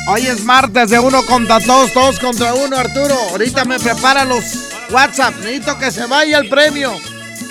[0.09, 3.15] Hoy es martes de uno contra todos, todos contra uno, Arturo.
[3.31, 4.45] Ahorita me prepara los
[4.91, 5.35] WhatsApp.
[5.39, 6.93] Necesito que se vaya el premio.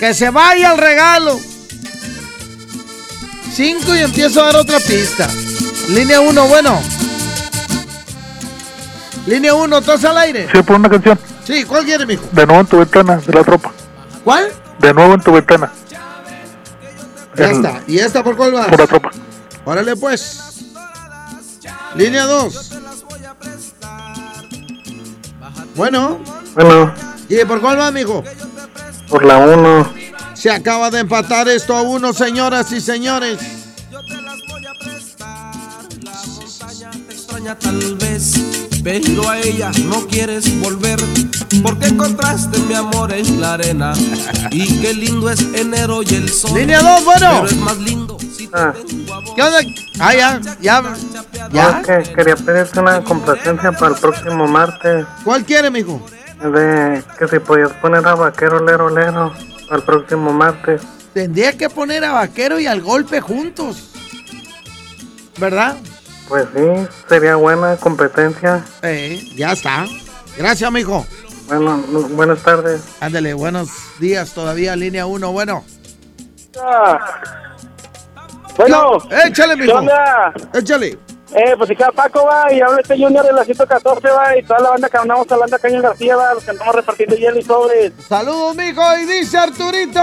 [0.00, 1.38] Que se vaya el regalo.
[3.52, 5.28] Cinco y empiezo a dar otra pista.
[5.88, 6.80] Línea uno, bueno.
[9.26, 10.48] Línea uno, ¿estás al aire?
[10.52, 11.18] Sí, por una canción.
[11.46, 12.24] Sí, ¿cuál quiere, mijo?
[12.32, 13.72] De nuevo en tu ventana, de la tropa.
[14.24, 14.50] ¿Cuál?
[14.78, 15.70] De nuevo en tu ventana.
[17.36, 17.82] Ya El- está.
[17.86, 18.66] ¿Y esta por cuál va?
[18.66, 19.10] Por la tropa.
[19.64, 20.40] Órale, pues.
[21.94, 22.72] Línea 2.
[25.74, 26.18] Bueno.
[26.54, 26.94] Bueno,
[27.28, 28.24] ¿Y por cuál va, mijo?
[29.08, 29.92] por la 1.
[30.34, 33.38] Se acaba de empatar esto a uno, señoras y señores.
[37.10, 38.32] extraña tal vez,
[38.82, 40.98] pero a ella no quieres volver,
[41.62, 43.92] porque encontraste mi amor en la arena.
[44.50, 46.58] Y qué lindo es enero y el sol.
[46.58, 47.30] Línea dos, bueno.
[47.42, 48.72] Pero es más lindo te Ah,
[49.34, 49.58] ¿Qué onda?
[49.98, 50.82] Ah, ya, ya.
[51.52, 51.80] ¿Ya?
[51.80, 55.06] es que quería pedirte una complacencia para el próximo martes.
[55.24, 56.00] ¿Cuál quiere, mijo?
[56.42, 59.32] De que si podías poner a vaquero lero lero
[59.70, 60.82] al próximo martes.
[61.14, 63.90] Tendría que poner a Vaquero y al golpe juntos.
[65.38, 65.76] ¿Verdad?
[66.28, 68.62] Pues sí, sería buena competencia.
[68.82, 69.86] Eh, ya está.
[70.36, 71.06] Gracias, mijo.
[71.46, 71.78] Bueno,
[72.10, 72.82] buenas tardes.
[73.00, 75.64] Ándale, buenos días todavía, línea 1, bueno.
[78.56, 79.80] Bueno, échale, mijo.
[80.54, 80.98] Échale.
[81.34, 84.60] Eh, pues acá Paco va y habla este Junior de la 114 va y toda
[84.60, 87.42] la banda que andamos hablando acá en García va, los que andamos repartiendo hielo y
[87.42, 87.92] sobres.
[88.08, 90.00] Saludos, mijo, y dice Arturito.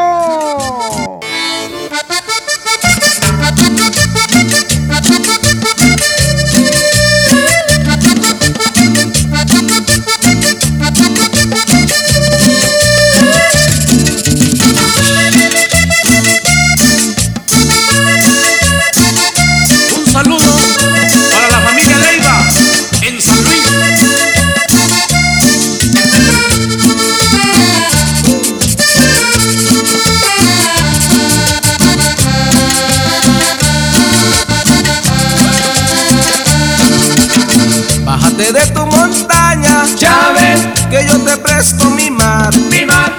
[41.43, 43.11] Presto mi mar, mi mar.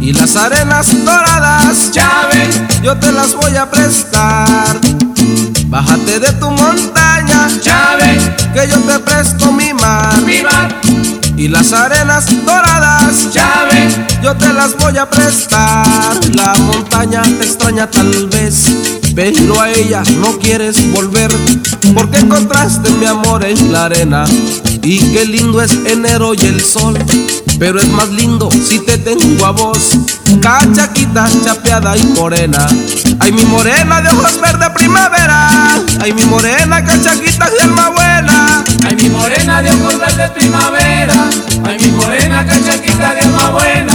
[0.00, 4.78] Y las arenas doradas, Chávez, yo te las voy a prestar.
[5.66, 10.93] Bájate de tu montaña, Chávez, que yo te presto mi mar, mi mar.
[11.36, 15.84] Y las arenas doradas, llave, yo te las voy a prestar.
[16.34, 18.64] La montaña te extraña tal vez,
[19.14, 21.30] pero a ella no quieres volver,
[21.94, 24.24] porque encontraste mi amor en la arena.
[24.82, 26.96] Y qué lindo es enero y el sol,
[27.58, 29.98] pero es más lindo si te tengo a vos.
[30.40, 32.66] Cachaquita, chapeada y morena.
[33.18, 35.48] Ay, mi morena de ojos verde primavera.
[36.00, 38.64] Ay, mi morena, cachaquita alma buena.
[38.86, 41.14] Ay, mi morena de ojos verde primavera.
[41.66, 43.93] Ay, mi morena, cachaquita de alma buena.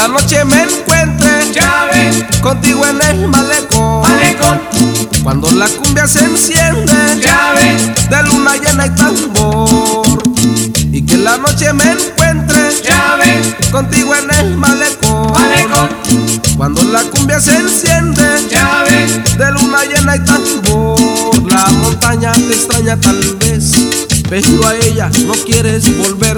[0.00, 4.00] La noche me encuentre Llave, contigo en el malecón.
[4.00, 4.60] malecón,
[5.22, 7.76] Cuando la cumbia se enciende llave,
[8.08, 10.22] de luna llena y tambor.
[10.92, 15.32] Y que la noche me encuentre llave, contigo en el malecón.
[15.32, 15.88] malecón,
[16.56, 19.06] Cuando la cumbia se enciende llave,
[19.36, 20.98] de luna llena y tambor.
[21.52, 23.36] La montaña te extraña tal
[24.30, 26.36] pero a ella no quieres volver.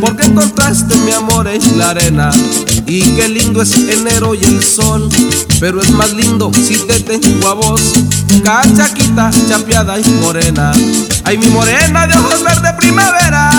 [0.00, 2.30] Porque encontraste mi amor en la arena.
[2.86, 5.08] Y qué lindo es enero y el sol.
[5.60, 7.82] Pero es más lindo si te tengo a vos.
[8.42, 10.72] Cachaquita, chapeada y morena.
[11.24, 13.50] Ay, mi morena de ojos verde primavera.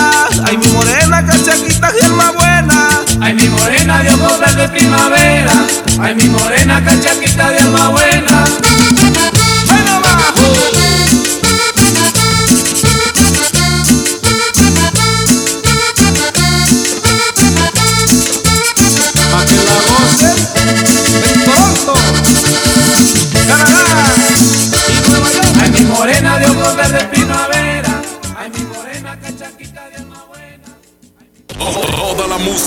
[0.44, 2.88] Ay, mi morena, cachaquita alma buena.
[3.20, 5.66] Ay, mi morena de ojos verde primavera.
[6.00, 9.29] Ay, mi morena, cachaquita de alma buena.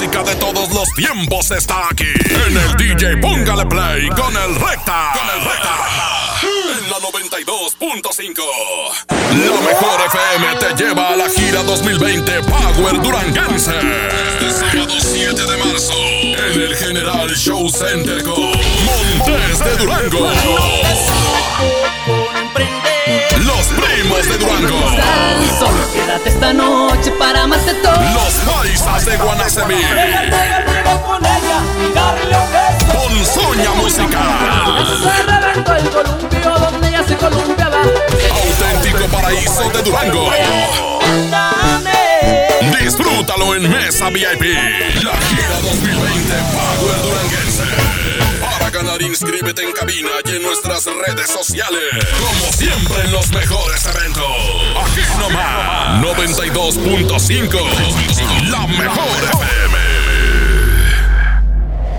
[0.03, 2.11] Música de todos los tiempos está aquí.
[2.47, 5.13] En el DJ Póngale Play con el Recta.
[5.13, 5.75] Con el Recta.
[6.43, 8.43] En la 92.5.
[9.09, 13.71] La mejor FM te lleva a la gira 2020 Power Duranguense.
[13.71, 15.93] Este sábado 7 de marzo.
[15.93, 20.29] En el General Show Center con Montes de Durango.
[23.05, 24.79] Los primos de Durango.
[25.59, 27.93] Solo quédate esta noche para amarte todo.
[28.13, 29.75] Los paisas de Guanacemí.
[31.05, 32.93] con ella y darle un beso.
[32.93, 34.85] Ponzoña Musical.
[35.03, 37.81] Se reventó el columpio donde ella se columpiaba.
[37.81, 40.29] Auténtico paraíso de Durango.
[42.79, 44.43] Disfrútalo en Mesa VIP.
[45.03, 47.92] La gira 2020 Power Duranguense.
[48.73, 51.83] Ganar, inscríbete en cabina y en nuestras redes sociales.
[52.19, 54.25] Como siempre en los mejores eventos.
[54.83, 56.01] Aquí nomás.
[56.01, 58.49] 92.5.
[58.49, 59.05] La mejor
[59.41, 59.72] FM.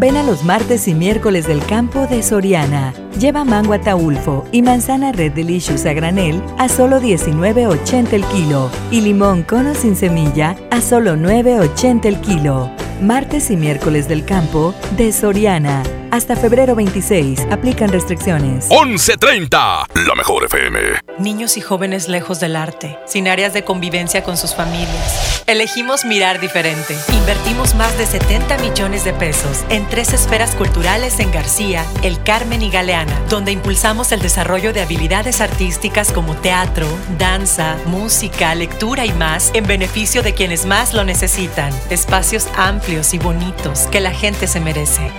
[0.00, 2.94] Ven a los martes y miércoles del campo de Soriana.
[3.18, 9.02] Lleva mango ataulfo y manzana Red Delicious a granel a solo 19.80 el kilo y
[9.02, 12.70] limón cono sin semilla a solo 9.80 el kilo.
[13.00, 15.82] Martes y miércoles del campo de Soriana.
[16.10, 17.46] Hasta febrero 26.
[17.50, 18.68] Aplican restricciones.
[18.68, 20.78] 1130, la mejor FM.
[21.18, 25.44] Niños y jóvenes lejos del arte, sin áreas de convivencia con sus familias.
[25.46, 26.96] Elegimos mirar diferente.
[27.12, 32.62] Invertimos más de 70 millones de pesos en tres esferas culturales en García, El Carmen
[32.62, 36.86] y Galeana, donde impulsamos el desarrollo de habilidades artísticas como teatro,
[37.18, 41.72] danza, música, lectura y más en beneficio de quienes más lo necesitan.
[41.90, 45.12] Espacios amplios y bonitos que la gente se merece.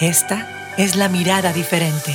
[0.00, 0.48] Esta
[0.78, 2.14] es la mirada diferente.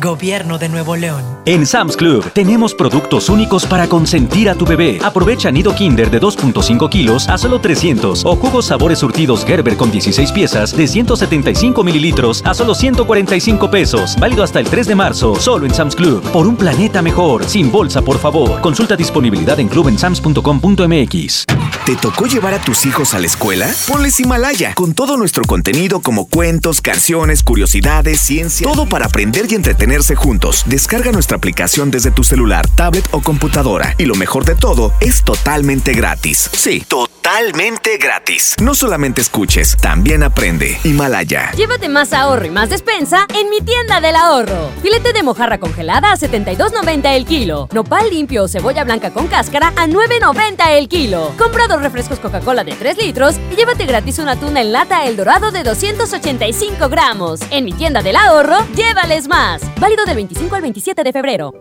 [0.00, 1.22] Gobierno de Nuevo León.
[1.44, 4.98] En Sam's Club tenemos productos únicos para consentir a tu bebé.
[5.00, 9.92] Aprovecha nido Kinder de 2.5 kilos a solo 300 o jugos sabores surtidos Gerber con
[9.92, 14.16] 16 piezas de 175 mililitros a solo 145 pesos.
[14.18, 16.20] Válido hasta el 3 de marzo, solo en Sam's Club.
[16.32, 18.60] Por un planeta mejor, sin bolsa, por favor.
[18.60, 21.57] Consulta disponibilidad en clubensams.com.mx.
[21.88, 23.66] ¿Te tocó llevar a tus hijos a la escuela?
[23.86, 29.54] Ponles Himalaya, con todo nuestro contenido como cuentos, canciones, curiosidades, ciencia, todo para aprender y
[29.54, 30.64] entretenerse juntos.
[30.66, 33.94] Descarga nuestra aplicación desde tu celular, tablet o computadora.
[33.96, 36.50] Y lo mejor de todo, es totalmente gratis.
[36.52, 38.56] Sí, totalmente gratis.
[38.60, 40.78] No solamente escuches, también aprende.
[40.84, 41.52] Himalaya.
[41.52, 44.70] Llévate más ahorro y más despensa en mi tienda del ahorro.
[44.82, 47.66] Filete de mojarra congelada a 72.90 el kilo.
[47.72, 51.32] Nopal limpio o cebolla blanca con cáscara a 9.90 el kilo.
[51.38, 55.50] Compra refrescos Coca-Cola de 3 litros y llévate gratis una tuna en lata El Dorado
[55.50, 57.40] de 285 gramos.
[57.50, 59.62] En mi tienda del ahorro, llévales más.
[59.80, 61.52] Válido del 25 al 27 de febrero.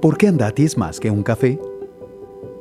[0.00, 1.58] ¿Por qué Andati es más que un café?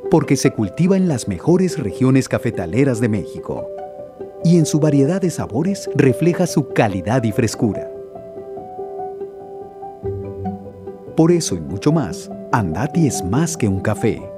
[0.09, 3.67] Porque se cultiva en las mejores regiones cafetaleras de México.
[4.43, 7.89] Y en su variedad de sabores refleja su calidad y frescura.
[11.15, 14.34] Por eso y mucho más, Andati es más que un café.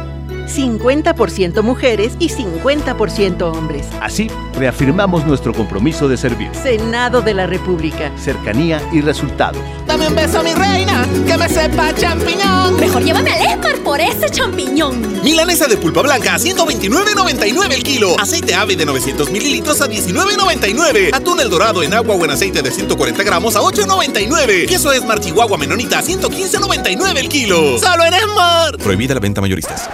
[0.55, 3.87] 50% mujeres y 50% hombres.
[4.01, 6.49] Así, reafirmamos nuestro compromiso de servir.
[6.53, 8.11] Senado de la República.
[8.17, 9.61] Cercanía y resultados.
[9.87, 12.79] Dame un beso, mi reina, que me sepa champiñón.
[12.79, 15.21] Mejor llévame al Esmar por ese champiñón.
[15.23, 18.15] Milanesa de pulpa blanca a 129.99 el kilo.
[18.19, 21.13] Aceite ave de 900 mililitros a 19.99.
[21.13, 24.67] Atún el dorado en agua o en aceite de 140 gramos a 8.99.
[24.67, 27.77] Queso Esmar Chihuahua Menonita a 115.99 el kilo.
[27.79, 28.77] ¡Solo en Esmar!
[28.77, 29.89] Prohibida la venta mayoristas.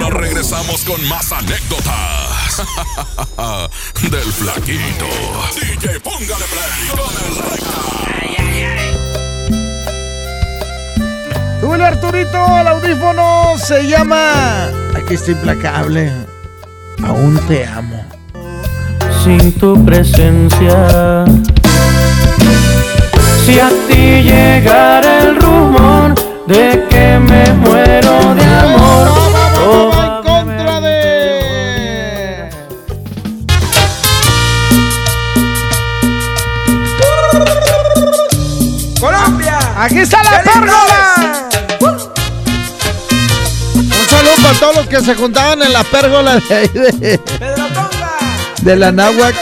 [0.00, 2.62] Ahora regresamos con más anécdotas
[4.10, 5.06] del flaquito.
[5.54, 7.34] DJ, póngale play con el
[11.60, 14.68] Súbele Arturito al audífono, se llama.
[14.94, 16.12] Aquí está implacable.
[17.02, 18.04] Aún te amo.
[19.24, 21.24] Sin tu presencia.
[23.44, 26.14] Si a ti llegara el rumor
[26.46, 28.97] de que me muero de amor.
[39.78, 41.48] ¡Aquí está la pérgola!
[43.74, 47.20] Un saludo para todos los que se juntaban en la pérgola de ahí de,
[48.62, 49.36] de la náhuac.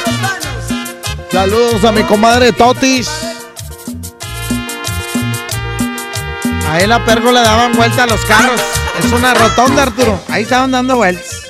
[1.33, 3.09] Saludos a mi comadre Totis.
[6.69, 8.61] Ahí en la pérgola daban vuelta a los carros.
[9.03, 10.21] Es una rotonda, Arturo.
[10.29, 11.45] Ahí estaban dando vueltas.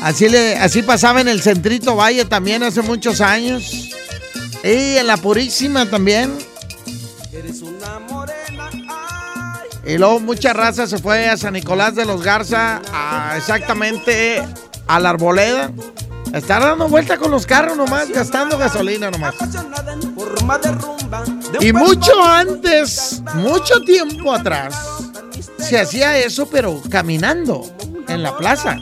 [0.00, 3.90] Así, le, así pasaba en el Centrito Valle también hace muchos años.
[4.62, 6.45] Y en la Purísima también.
[9.86, 12.82] Y luego mucha raza se fue a San Nicolás de los Garza,
[13.36, 14.42] exactamente
[14.88, 15.70] a la Arboleda.
[16.32, 19.36] Estar dando vuelta con los carros nomás, gastando gasolina nomás.
[21.60, 24.74] Y mucho antes, mucho tiempo atrás,
[25.58, 27.64] se hacía eso, pero caminando
[28.08, 28.76] en la plaza.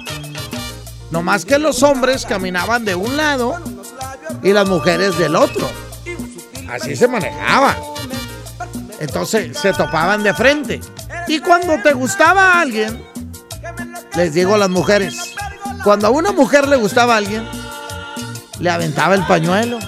[1.10, 3.60] No más que los hombres caminaban de un lado
[4.42, 5.68] y las mujeres del otro.
[6.68, 7.76] Así se manejaba.
[9.00, 10.80] Entonces se topaban de frente.
[11.26, 13.02] Y cuando te gustaba alguien,
[14.16, 15.34] les digo a las mujeres,
[15.82, 17.46] cuando a una mujer le gustaba a alguien,
[18.58, 19.78] le aventaba el pañuelo.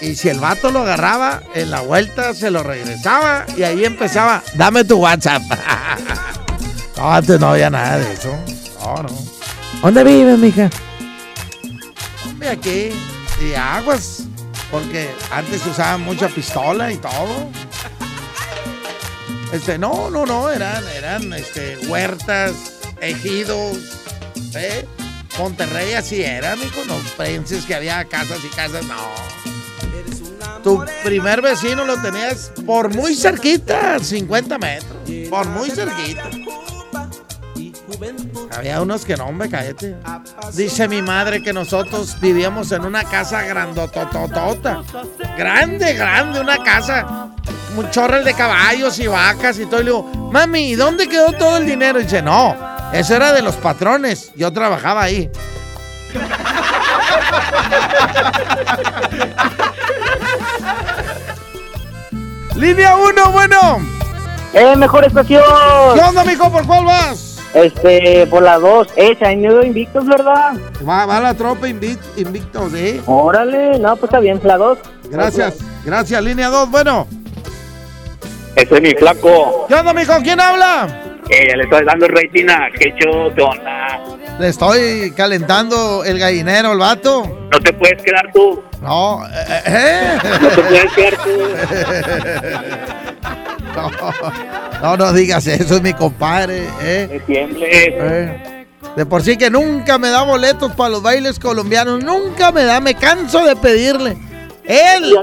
[0.00, 4.42] Y si el vato lo agarraba, en la vuelta se lo regresaba y ahí empezaba,
[4.54, 5.42] dame tu WhatsApp.
[6.96, 8.34] no, antes no había nada de eso.
[8.80, 9.08] No, no.
[9.82, 10.70] ¿Dónde vives, mija?
[12.26, 12.90] Hombre, aquí.
[13.42, 14.24] Y aguas.
[14.70, 17.50] Porque antes se usaba mucha pistola y todo.
[19.52, 22.52] Este, no, no, no, eran, eran este, huertas,
[23.00, 23.78] ejidos,
[24.54, 24.86] ¿eh?
[25.38, 28.96] Monterrey así era, mijo, no penses que había casas y casas, no.
[30.62, 36.30] Tu primer vecino lo tenías por muy cerquita, 50 metros, por muy cerquita.
[38.56, 39.96] Había unos que no, hombre, cállate.
[40.54, 44.82] Dice mi madre que nosotros vivíamos en una casa grandotototota.
[45.36, 47.28] Grande, grande, una casa.
[47.76, 49.80] Un chorrel de caballos y vacas y todo.
[49.80, 52.00] Y le digo, mami, ¿y dónde quedó todo el dinero?
[52.00, 52.56] Y dice, no,
[52.92, 54.32] eso era de los patrones.
[54.34, 55.30] Yo trabajaba ahí.
[62.56, 63.80] Línea 1, bueno.
[64.52, 65.42] Eh, mejor estación.
[65.94, 66.50] ¿Qué onda, mijo?
[66.50, 67.29] ¿Por cuál vas?
[67.54, 68.88] Este, por la 2.
[68.96, 70.52] Eh, se han ido invictos, ¿verdad?
[70.88, 73.00] Va, va la tropa invic- invictos, ¿eh?
[73.06, 74.78] Órale, no, pues está bien, la 2.
[75.10, 77.06] Gracias, gracias, línea 2, bueno.
[78.54, 79.66] Ese es mi flaco.
[79.68, 80.12] ¿Qué onda, mijo?
[80.22, 80.86] ¿Quién habla?
[81.28, 84.00] Eh, ya le estoy dando rating a Quecho, ¿qué onda?
[84.38, 87.22] Le estoy calentando el gallinero, el vato.
[87.52, 88.62] No te puedes quedar tú.
[88.82, 90.18] No, eh, eh.
[90.40, 91.30] No te puedes quedar tú.
[93.74, 93.90] No,
[94.82, 97.20] no, no digas eso, es mi compadre, ¿eh?
[97.28, 98.66] Eh,
[98.96, 102.80] De por sí que nunca me da boletos para los bailes colombianos, nunca me da,
[102.80, 104.16] me canso de pedirle.
[104.64, 105.14] Él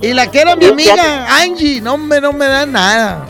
[0.00, 3.26] y la que era mi amiga Angie, no me, no me da nada.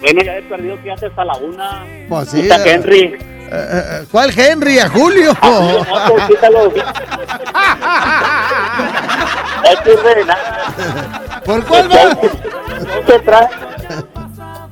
[0.00, 1.84] Bueno, ya he perdido que haces a la una.
[2.08, 3.02] Pues sí, Quita eh, Henry.
[3.02, 3.18] eh,
[3.50, 4.78] eh, ¿Cuál Henry?
[4.78, 5.36] ¿A Julio?
[5.42, 6.72] No, quítalo.
[9.86, 10.38] Ordenar.
[11.44, 12.16] ¿Por cuál vas?
[12.16, 13.48] No se trae.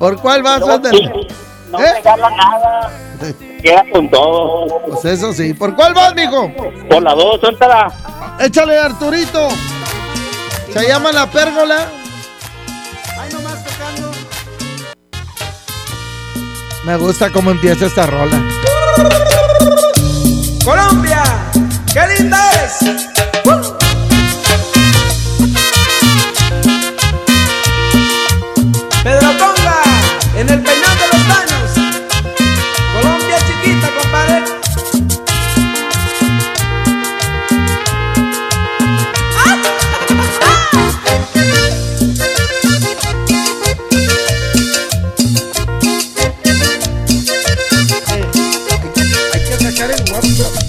[0.04, 0.92] ¿Por cuál vas, No, Ander?
[1.72, 2.90] No me gana nada.
[3.62, 4.82] Queda con todo.
[4.82, 5.54] Pues eso sí.
[5.54, 6.52] ¿Por cuál vas, mijo?
[6.90, 7.90] Por la dos, suéltala.
[8.38, 9.48] Échale, Arturito.
[10.74, 11.86] Se llama La Pérgola.
[16.84, 18.42] Me gusta cómo empieza esta rola.
[20.66, 21.22] Colombia,
[21.94, 23.23] qué linda es.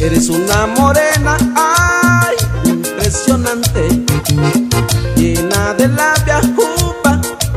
[0.05, 4.05] Eres una morena, ay, impresionante,
[5.15, 6.41] llena de labia,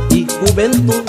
[0.08, 1.02] y juventud.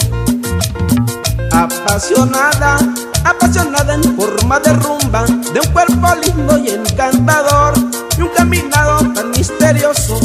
[1.53, 2.79] Apasionada,
[3.23, 7.73] apasionada en forma de rumba, de un cuerpo lindo y encantador,
[8.17, 10.19] y un caminado tan misterioso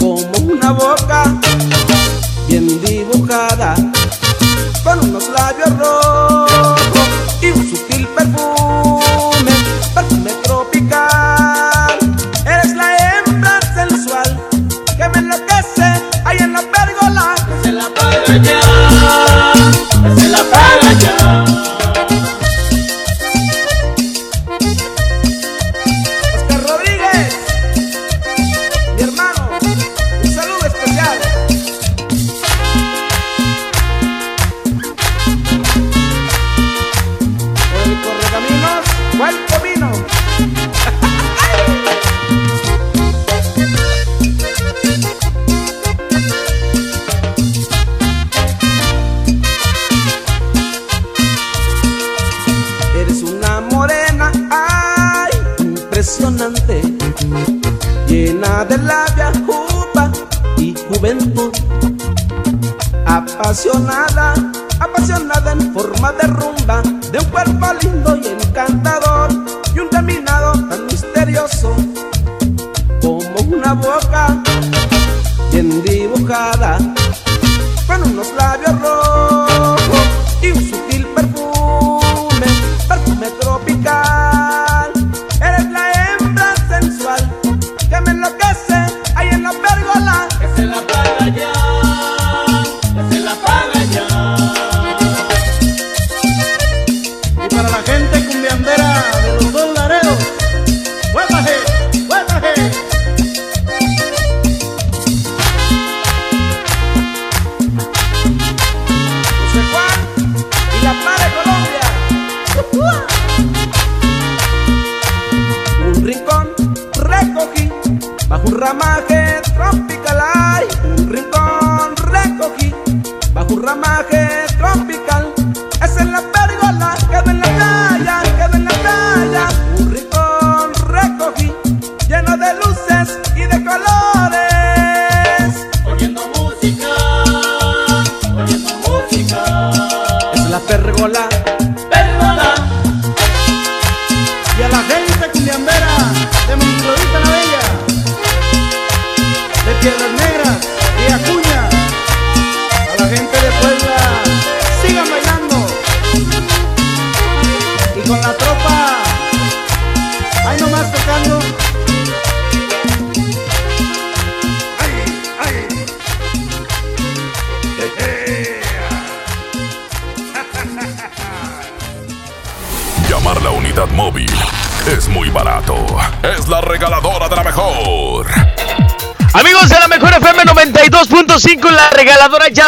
[0.00, 1.38] como una boca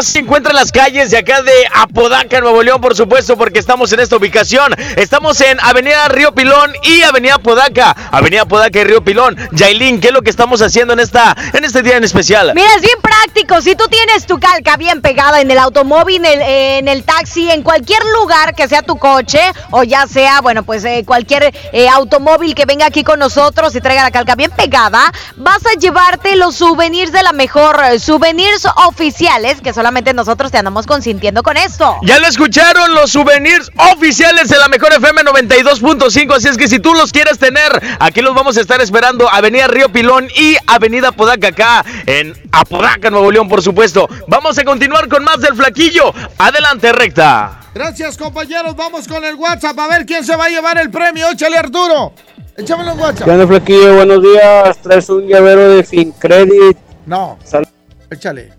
[0.04, 3.92] se encuentra en las calles de acá de Apodaca, Nuevo León, por supuesto, porque estamos
[3.92, 4.74] en esta ubicación.
[4.96, 7.96] Estamos en Avenida Río Pilón y Avenida Apodaca.
[8.10, 9.36] Avenida Apodaca y Río Pilón.
[9.52, 12.52] Yailin, ¿qué es lo que estamos haciendo en, esta, en este día en especial?
[12.54, 13.60] Mira, es bien práctico.
[13.60, 18.02] Si tú tienes tu calca bien pegada en el automóvil, en el, taxi, en cualquier
[18.20, 19.40] lugar que sea tu coche,
[19.70, 23.80] o ya sea, bueno, pues eh, cualquier eh, automóvil que venga aquí con nosotros y
[23.80, 28.66] traiga la calca bien pegada, vas a llevarte los souvenirs de la mejor, eh, souvenirs
[28.86, 31.96] oficiales, que solamente nosotros te andamos consintiendo con esto.
[32.02, 36.78] Ya lo escucharon los souvenirs oficiales de la Mejor FM 92.5, así es que si
[36.78, 41.08] tú los quieres tener, aquí los vamos a estar esperando, Avenida Río Pilón y Avenida
[41.08, 44.08] Apodaca acá en Apodaca, Nuevo León, por supuesto.
[44.28, 46.12] Vamos a continuar con más del flaquillo.
[46.38, 47.60] Adelante, recta.
[47.74, 48.76] Gracias, compañeros.
[48.76, 51.28] Vamos con el WhatsApp a ver quién se va a llevar el premio.
[51.30, 52.12] Échale, Arturo.
[52.56, 53.24] Échamelo en WhatsApp.
[53.24, 53.94] ¿Qué onda, Flaquillo?
[53.96, 54.78] Buenos días.
[54.78, 56.76] Traes un llavero de FinCredit.
[57.06, 57.38] No.
[57.44, 57.66] Sal-
[58.10, 58.52] Échale.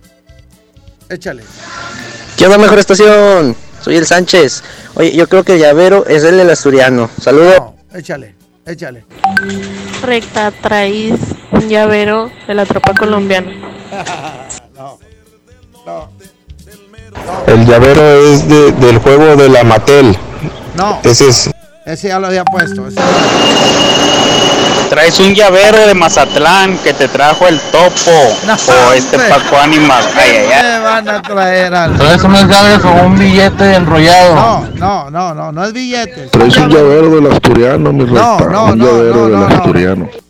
[1.09, 1.43] Échale.
[2.37, 3.55] ¿Qué onda, mejor estación?
[3.81, 4.63] Soy el Sánchez.
[4.95, 7.09] Oye, yo creo que el llavero es el del asturiano.
[7.21, 7.73] Saludos.
[7.93, 8.35] Échale.
[8.65, 9.05] Échale.
[10.01, 11.13] Recta, traes
[11.51, 13.51] un llavero de la tropa colombiana.
[14.75, 14.97] No.
[15.85, 16.09] No.
[17.47, 20.17] El llavero es de- del juego de la Mattel.
[20.75, 20.99] No.
[21.03, 21.49] Ese es.
[21.85, 22.87] Ese ya lo había puesto.
[22.87, 22.99] ese-
[24.89, 29.17] Traes un llavero de Mazatlán que te trajo el topo o este.
[29.17, 30.03] Paco Animal.
[30.15, 31.97] Ay, ay, van a traer al.
[31.97, 34.35] Traes unas llaves o un billete enrollado.
[34.35, 36.31] No, no, no, no, no es billetes.
[36.31, 40.05] Traes un llavero del asturiano, mi No, no, un no, llavero no, del no, no.
[40.07, 40.24] es,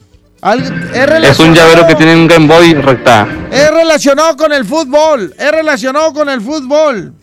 [1.24, 3.28] Es un llavero que tiene un Game Boy recta.
[3.52, 5.34] es relacionado con el fútbol.
[5.40, 7.14] Es relacionado con el fútbol.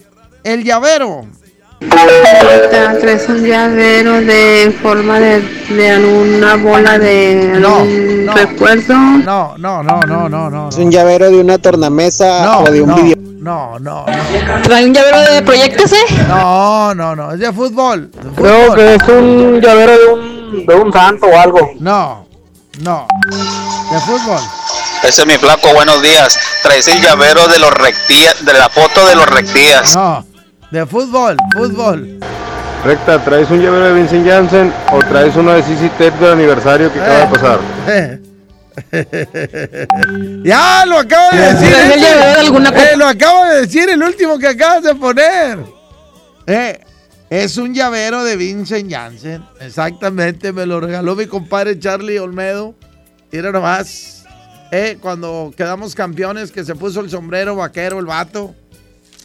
[0.42, 1.26] El llavero.
[3.00, 8.94] Traes un llavero de forma de, de alguna bola de algún recuerdo.
[8.94, 10.68] No, no, no, no, no, no.
[10.70, 13.16] Es un llavero de una tornamesa No, o de un no, video.
[13.38, 14.04] no, no,
[14.64, 15.96] ¿Trae un llavero de Proyecto C?
[16.28, 18.10] no, no, no, es de fútbol.
[18.10, 21.70] de Creo que es un llavero de un, de un santo o algo.
[21.80, 22.21] No,
[22.82, 23.06] no,
[23.90, 24.40] de fútbol.
[25.04, 26.38] Ese es mi flaco, buenos días.
[26.62, 29.96] Traes el llavero de los rectías, de la foto de los rectías.
[29.96, 30.26] No,
[30.70, 32.18] de fútbol, fútbol.
[32.84, 36.92] Recta, ¿traes un llavero de Vincent Janssen o traes uno de CC Tape del aniversario
[36.92, 37.60] que acaba de pasar?
[40.44, 41.68] ya lo acabo de decir.
[41.68, 42.40] ¿Traes el este.
[42.40, 45.58] alguna Eh, lo acabo de decir, el último que acabas de poner.
[46.46, 46.80] Eh,
[47.32, 49.42] es un llavero de Vincent Janssen.
[49.60, 52.74] Exactamente, me lo regaló mi compadre Charlie Olmedo.
[53.30, 54.24] Mira nomás.
[54.70, 58.54] Eh, cuando quedamos campeones, que se puso el sombrero vaquero el vato.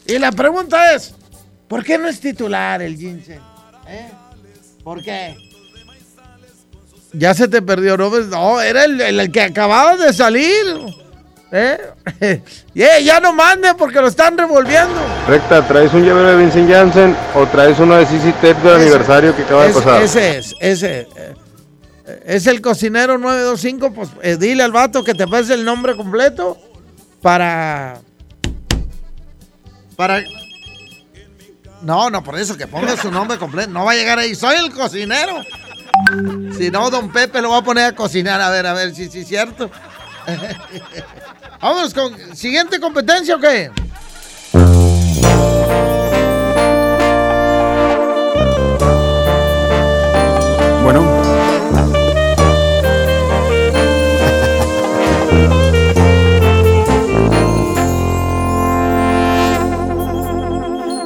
[0.06, 1.14] Y la pregunta es:
[1.68, 3.40] ¿por qué no es titular el Janssen?
[3.88, 4.08] ¿Eh?
[4.82, 5.36] ¿Por qué?
[7.12, 8.10] Ya se te perdió, ¿no?
[8.20, 10.64] No, era el- el que acababa de salir.
[11.50, 12.42] ¿Eh?
[12.74, 15.00] Y, eh, ya no mande porque lo están revolviendo.
[15.26, 19.34] Recta, ¿traes un llavero de Vincent Janssen o traes uno de CC Tape del aniversario
[19.34, 20.02] que acaba de pasar?
[20.02, 21.08] ese es, ese.
[21.16, 21.34] eh,
[22.26, 23.92] Es el cocinero 925.
[23.94, 26.58] Pues eh, dile al vato que te pase el nombre completo
[27.22, 28.00] para.
[29.96, 30.22] Para.
[31.80, 33.70] No, no, por eso que ponga su nombre completo.
[33.70, 34.34] No va a llegar ahí.
[34.34, 35.40] Soy el cocinero.
[36.58, 38.40] Si no, don Pepe lo va a poner a cocinar.
[38.40, 39.70] A ver, a ver si sí es cierto.
[41.60, 42.14] Vamos con.
[42.36, 43.70] ¿Siguiente competencia o qué?
[50.84, 51.02] Bueno.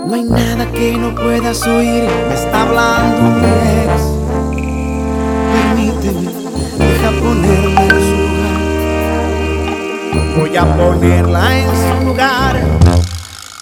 [0.06, 3.46] No hay nada que no puedas oír, me está hablando mi
[3.84, 4.02] ex.
[5.54, 6.30] Permíteme,
[6.78, 7.81] deja ponerme.
[10.36, 12.56] Voy a ponerla en su lugar.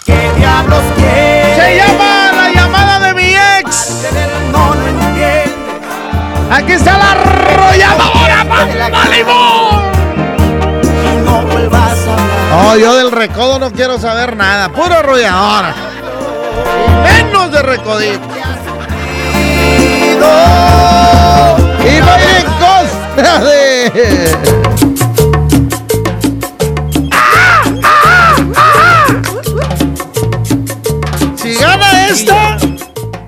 [0.04, 1.54] ¿Qué diablos quiere?
[1.56, 4.04] Se llama la llamada de mi ex.
[4.52, 5.52] No lo entiende.
[6.50, 9.30] Aquí está la arrolladora, Malibu.
[11.24, 12.50] No vuelvas a hablar.
[12.50, 14.68] No, yo del recodo no quiero saber nada.
[14.68, 15.74] Puro arrolladora.
[17.02, 18.28] Menos de recodito.
[19.36, 24.69] Y va a ir en contra de.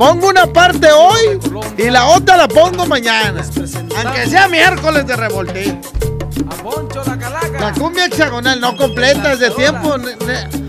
[0.03, 1.39] Pongo una parte hoy
[1.79, 3.41] y la otra la pongo mañana.
[4.05, 5.81] Aunque sea miércoles de revoltín.
[7.61, 9.95] La cumbia hexagonal no completa es de tiempo.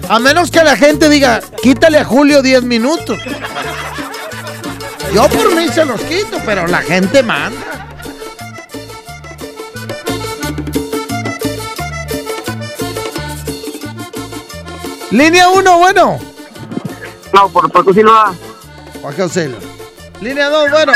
[0.07, 3.17] A menos que la gente diga, quítale a Julio 10 minutos.
[5.11, 7.89] Yo por mí se los quito, pero la gente manda.
[15.09, 16.19] Línea 1, bueno.
[17.33, 18.35] No, por Paco Silva.
[19.03, 19.51] Juan José.
[20.21, 20.93] Línea 2, bueno.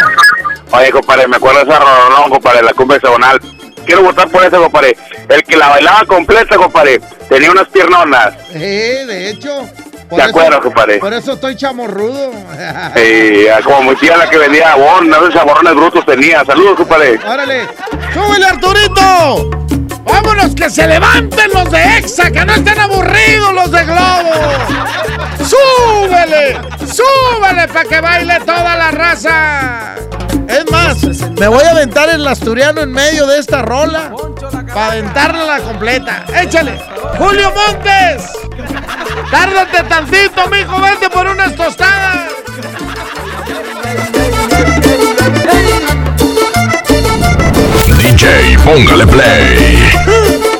[0.71, 3.38] Oye, compadre, me acuerdo de ese rolón, compadre, la cumbia hexagonal.
[3.85, 4.95] Quiero votar por ese, compadre.
[5.27, 8.34] El que la bailaba completa, compadre, tenía unas piernonas.
[8.51, 9.69] Eh, de hecho.
[10.09, 10.99] De acuerdo, compadre.
[10.99, 12.31] Por eso estoy chamorrudo.
[12.95, 16.45] Sí, como mi tía la que vendía abón, no sé, saborrones brutos tenía.
[16.45, 17.19] Saludos, compadre.
[17.27, 17.67] ¡Órale!
[18.13, 19.76] ¡Súbele, Arturito!
[20.07, 24.31] ¡Vámonos, que se levanten los de Exa, que no estén aburridos los de Globo!
[25.43, 26.57] ¡Súbele!
[26.85, 29.95] ¡Súbele para que baile toda la raza!
[30.47, 31.03] Es más,
[31.39, 34.11] me voy a aventar el asturiano en medio de esta rola
[34.73, 36.25] para aventarla la completa.
[36.41, 36.79] ¡Échale!
[37.17, 38.23] ¡Julio Montes!
[39.29, 40.79] ¡Tárdate tantito, mijo!
[40.79, 42.31] ¡Vente por unas tostadas!
[48.07, 50.56] DJ, póngale play.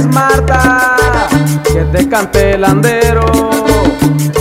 [0.00, 0.96] Marta,
[1.64, 3.26] que te cante el andero.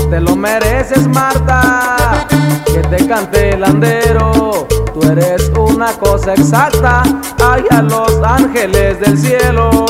[0.09, 2.25] Te lo mereces, Marta,
[2.65, 4.67] que te cante el andero.
[4.93, 7.03] Tú eres una cosa exacta,
[7.43, 9.85] hay a los ángeles del cielo.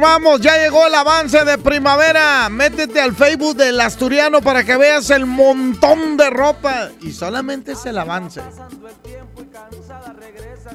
[0.00, 2.48] Informamos, ya llegó el avance de primavera.
[2.48, 6.88] Métete al Facebook del Asturiano para que veas el montón de ropa.
[7.02, 8.40] Y solamente es el avance.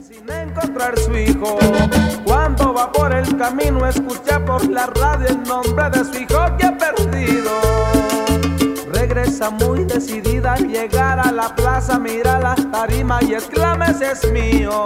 [0.08, 1.58] sin encontrar su hijo.
[2.24, 6.66] Cuando va por el camino, escucha por la radio el nombre de su hijo que
[6.66, 6.78] ha
[9.52, 14.84] muy decidida a llegar a la plaza, mira la tarima y exclama ese es mío.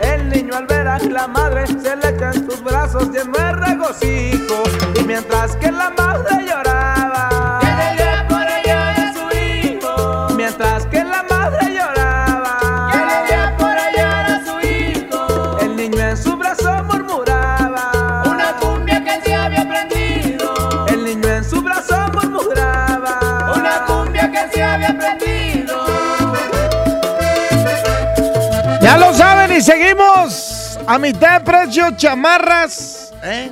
[0.00, 3.52] El niño al ver a la madre se le echa en sus brazos lleno de
[3.52, 4.62] regocijo.
[4.98, 6.93] Y mientras que la madre lloraba,
[29.64, 33.12] seguimos a mitad de precio chamarras.
[33.22, 33.50] ¿eh?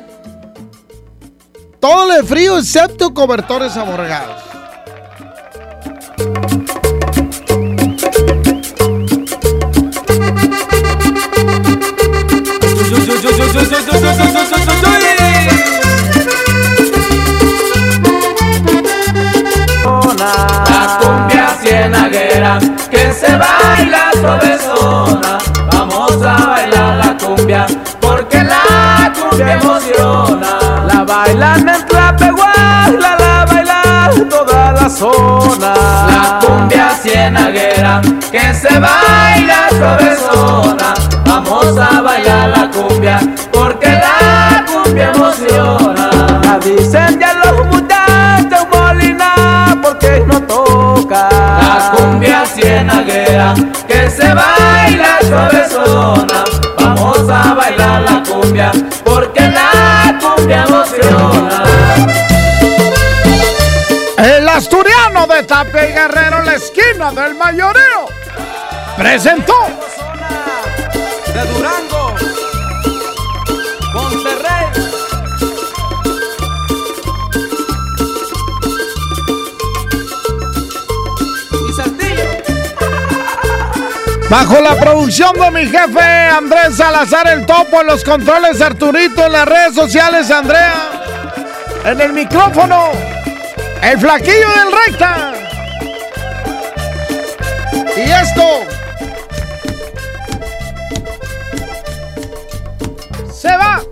[1.81, 4.43] Todo de frío excepto cobertores aborregados.
[20.19, 22.61] La cumbia cienaguera
[22.91, 25.52] que se baila suavezona.
[26.13, 27.67] Vamos a bailar la cumbia
[27.99, 30.85] porque la cumbia emociona.
[30.87, 35.75] La bailan en Tlapehuala, la baila toda la zona.
[36.07, 40.95] La cumbia cienaguera que se baila suavezona.
[41.25, 43.19] Vamos a bailar la cumbia
[43.51, 46.11] porque la cumbia emociona.
[46.45, 47.82] La dicen ya los
[49.83, 51.29] porque no toca.
[51.31, 53.55] La cumbia cienaguera
[53.87, 56.45] que se baila suavezona.
[56.79, 58.73] Vamos a bailar la cumbia
[59.05, 61.65] porque la cumbia emociona.
[64.19, 68.09] El Asturiano de Tapia y Guerrero, la esquina del mayoreo,
[68.97, 69.55] presentó.
[84.33, 89.33] Bajo la producción de mi jefe Andrés Salazar el Topo en los controles Arturito en
[89.33, 91.03] las redes sociales Andrea.
[91.85, 92.93] En el micrófono,
[93.83, 95.35] el flaquillo del recta.
[97.95, 98.43] Y esto
[103.35, 103.83] se va.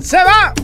[0.00, 0.54] Se va.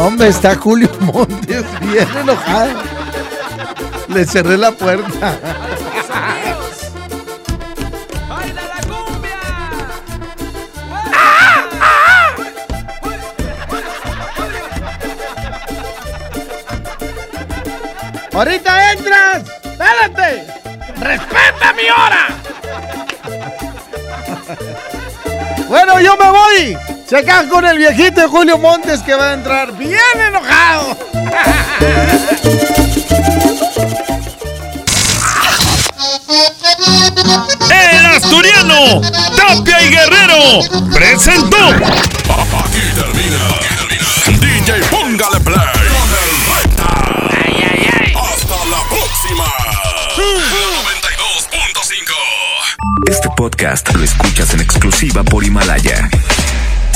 [0.00, 2.70] No, hombre, está Julio Montes bien enojado.
[4.08, 5.38] Le cerré la puerta.
[18.32, 19.42] Ahorita entras.
[19.64, 20.46] Espérate.
[20.98, 22.26] Respeta mi hora.
[25.68, 26.89] Bueno, yo me voy.
[27.10, 30.96] Se acá con el viejito Julio Montes que va a entrar bien enojado.
[37.68, 39.00] El Asturiano,
[39.36, 40.60] Tapia y Guerrero,
[40.92, 41.56] presentó.
[41.56, 43.58] Aquí termina,
[44.40, 46.90] DJ Póngale Play con el recta.
[48.20, 49.46] Hasta la próxima.
[51.74, 53.10] 92.5.
[53.10, 56.08] Este podcast lo escuchas en exclusiva por Himalaya.